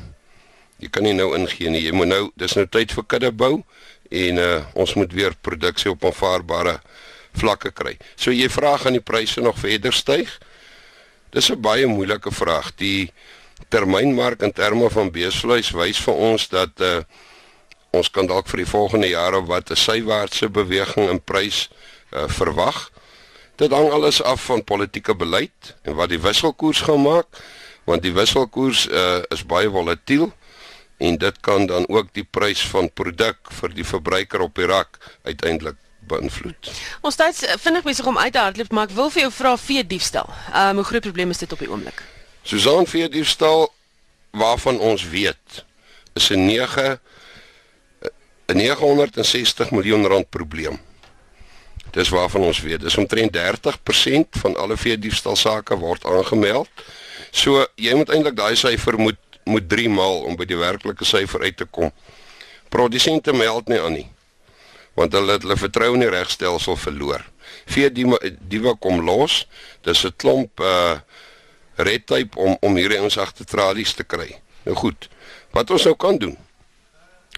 jy 0.79 0.88
kan 0.88 1.03
nie 1.03 1.14
nou 1.14 1.37
ingee 1.37 1.71
nie. 1.71 1.83
Jy 1.83 1.92
moet 1.92 2.07
nou 2.07 2.31
dis 2.37 2.55
nou 2.55 2.66
tyd 2.66 2.92
vir 2.92 3.05
kudde 3.07 3.31
bou 3.33 3.62
en 4.11 4.38
uh 4.38 4.64
ons 4.75 4.95
moet 4.95 5.12
weer 5.12 5.35
produksie 5.40 5.90
op 5.90 6.05
aanvaarbare 6.05 6.81
vlakke 7.37 7.71
kry. 7.71 7.97
So 8.16 8.33
jy 8.33 8.49
vra 8.53 8.77
gaan 8.81 8.97
die 8.97 9.05
pryse 9.05 9.40
nog 9.40 9.59
verder 9.61 9.92
styg? 9.92 10.31
Dis 11.31 11.51
'n 11.51 11.61
baie 11.61 11.87
moeilike 11.87 12.31
vraag. 12.31 12.75
Die 12.77 13.12
termynmark 13.69 14.42
in 14.42 14.53
terme 14.53 14.90
van 14.90 15.11
beesvleis 15.11 15.71
wys 15.71 15.99
vir 15.99 16.14
ons 16.14 16.49
dat 16.49 16.81
uh 16.81 17.01
ons 17.97 18.11
kan 18.11 18.27
dalk 18.27 18.49
vir 18.49 18.61
die 18.61 18.69
volgende 18.69 19.09
jare 19.09 19.40
wat 19.45 19.71
'n 19.71 19.77
sywaartse 19.77 20.49
beweging 20.49 21.11
in 21.11 21.21
prys 21.21 21.69
uh 22.12 22.29
verwag. 22.29 22.90
Dit 23.57 23.71
hang 23.73 23.90
alles 23.90 24.23
af 24.23 24.45
van 24.45 24.64
politieke 24.64 25.14
beleid 25.14 25.77
en 25.83 25.95
wat 25.95 26.09
die 26.09 26.21
wisselkoers 26.21 26.81
gaan 26.81 27.03
maak, 27.03 27.27
want 27.85 28.03
die 28.03 28.12
wisselkoers 28.12 28.87
uh 28.88 29.23
is 29.29 29.47
baie 29.47 29.71
volatiel 29.71 30.33
en 30.97 31.19
dit 31.19 31.41
kan 31.41 31.67
dan 31.67 31.89
ook 31.89 32.13
die 32.13 32.25
prys 32.25 32.63
van 32.73 32.91
produk 32.93 33.51
vir 33.61 33.75
die 33.75 33.85
verbruiker 33.85 34.41
op 34.41 34.55
die 34.55 34.67
rak 34.67 34.99
uiteindelik 35.23 35.77
beïnvloed. 36.07 36.71
Ons 37.01 37.19
tyd 37.19 37.41
vinnig 37.61 37.85
besig 37.87 38.07
om 38.07 38.19
uit 38.19 38.33
te 38.33 38.39
hardloop, 38.43 38.73
maar 38.73 38.89
ek 38.89 38.97
wil 38.97 39.11
vir 39.11 39.27
jou 39.27 39.33
vra 39.41 39.57
vee 39.61 39.87
diefstal. 39.87 40.31
Ehm 40.53 40.77
um, 40.77 40.83
hoe 40.83 40.89
groot 40.91 41.09
probleem 41.09 41.35
is 41.35 41.43
dit 41.43 41.53
op 41.53 41.63
die 41.63 41.71
oomblik? 41.71 42.03
Susan 42.47 42.87
vee 42.87 43.09
diefstal 43.09 43.69
waarvan 44.37 44.79
ons 44.79 45.09
weet 45.09 45.65
is 46.15 46.31
'n 46.31 46.47
9 46.47 47.01
'n 48.47 48.57
960 48.57 49.71
miljoen 49.71 50.07
rand 50.07 50.31
probleem. 50.31 50.79
Dis 51.91 52.09
waarvan 52.09 52.41
ons 52.41 52.61
weet. 52.61 52.81
Dis 52.81 52.97
omtrent 52.97 53.33
30% 53.33 54.29
van 54.31 54.57
alle 54.57 54.77
vee 54.77 54.99
diefstal 54.99 55.37
sake 55.37 55.77
word 55.77 56.05
aangemeld. 56.05 56.69
So 57.31 57.67
jy 57.75 57.95
moet 57.95 58.11
eintlik 58.11 58.37
daai 58.37 58.57
syfer 58.57 58.99
moet 58.99 59.19
moet 59.47 59.69
3 59.71 59.89
maal 59.89 60.25
om 60.27 60.37
by 60.37 60.45
die 60.49 60.59
werklike 60.59 61.07
syfer 61.07 61.47
uit 61.47 61.57
te 61.57 61.67
kom. 61.71 61.93
Produsente 62.69 63.33
meld 63.33 63.71
nie 63.71 63.81
aan 63.81 63.95
nie. 64.01 64.09
Want 64.99 65.15
hulle 65.15 65.37
het 65.37 65.45
hulle 65.47 65.59
vertroue 65.61 65.95
in 65.95 66.05
die 66.07 66.13
regstelsel 66.13 66.79
verloor. 66.81 67.23
Vee 67.71 67.91
die 67.93 68.07
diewe 68.49 68.75
kom 68.83 69.03
los. 69.07 69.45
Dis 69.87 70.05
'n 70.05 70.17
klomp 70.17 70.61
uh 70.61 70.99
red 71.77 72.07
tape 72.07 72.39
om 72.39 72.57
om 72.61 72.77
hierdie 72.77 73.03
ons 73.03 73.19
agter 73.19 73.45
tralies 73.45 73.93
te 73.95 74.05
kry. 74.05 74.41
Nou 74.65 74.77
goed. 74.77 75.09
Wat 75.53 75.71
ons 75.71 75.85
nou 75.85 75.95
kan 75.97 76.19
doen? 76.19 76.37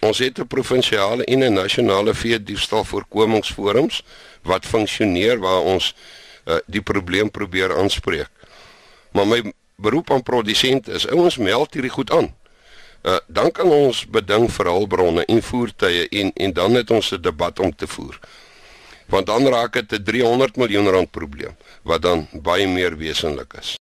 Ons 0.01 0.19
het 0.19 0.39
'n 0.39 0.47
provinsiale 0.47 1.23
en 1.25 1.43
'n 1.43 1.53
nasionale 1.53 2.13
vee 2.13 2.43
diefstal 2.43 2.83
voorkomingsforums 2.83 4.03
wat 4.43 4.65
funksioneer 4.65 5.39
waar 5.39 5.61
ons 5.61 5.93
uh, 6.45 6.55
die 6.65 6.81
probleem 6.81 7.31
probeer 7.31 7.77
aanspreek. 7.77 8.29
Maar 9.11 9.27
my 9.27 9.53
beroep 9.81 10.11
aan 10.11 10.23
produsente 10.23 10.91
is 10.91 11.07
ouens 11.07 11.37
meld 11.37 11.73
hierdie 11.73 11.93
goed 11.93 12.11
aan. 12.11 12.29
Uh, 13.01 13.17
dan 13.27 13.51
kan 13.55 13.71
ons 13.71 14.03
beding 14.11 14.49
vir 14.51 14.67
hulpbronne 14.67 15.23
en 15.25 15.41
voertuie 15.49 16.07
en 16.21 16.31
en 16.35 16.53
dan 16.53 16.75
het 16.75 16.91
ons 16.91 17.11
'n 17.15 17.21
debat 17.21 17.59
om 17.59 17.71
te 17.75 17.87
voer. 17.87 18.19
Want 19.07 19.25
dan 19.25 19.47
raak 19.47 19.73
dit 19.73 19.91
'n 19.91 20.03
300 20.03 20.55
miljoen 20.55 20.89
rand 20.89 21.11
probleem 21.11 21.55
wat 21.83 22.01
dan 22.01 22.27
baie 22.33 22.67
meer 22.67 22.97
wesenlik 22.97 23.53
is. 23.59 23.77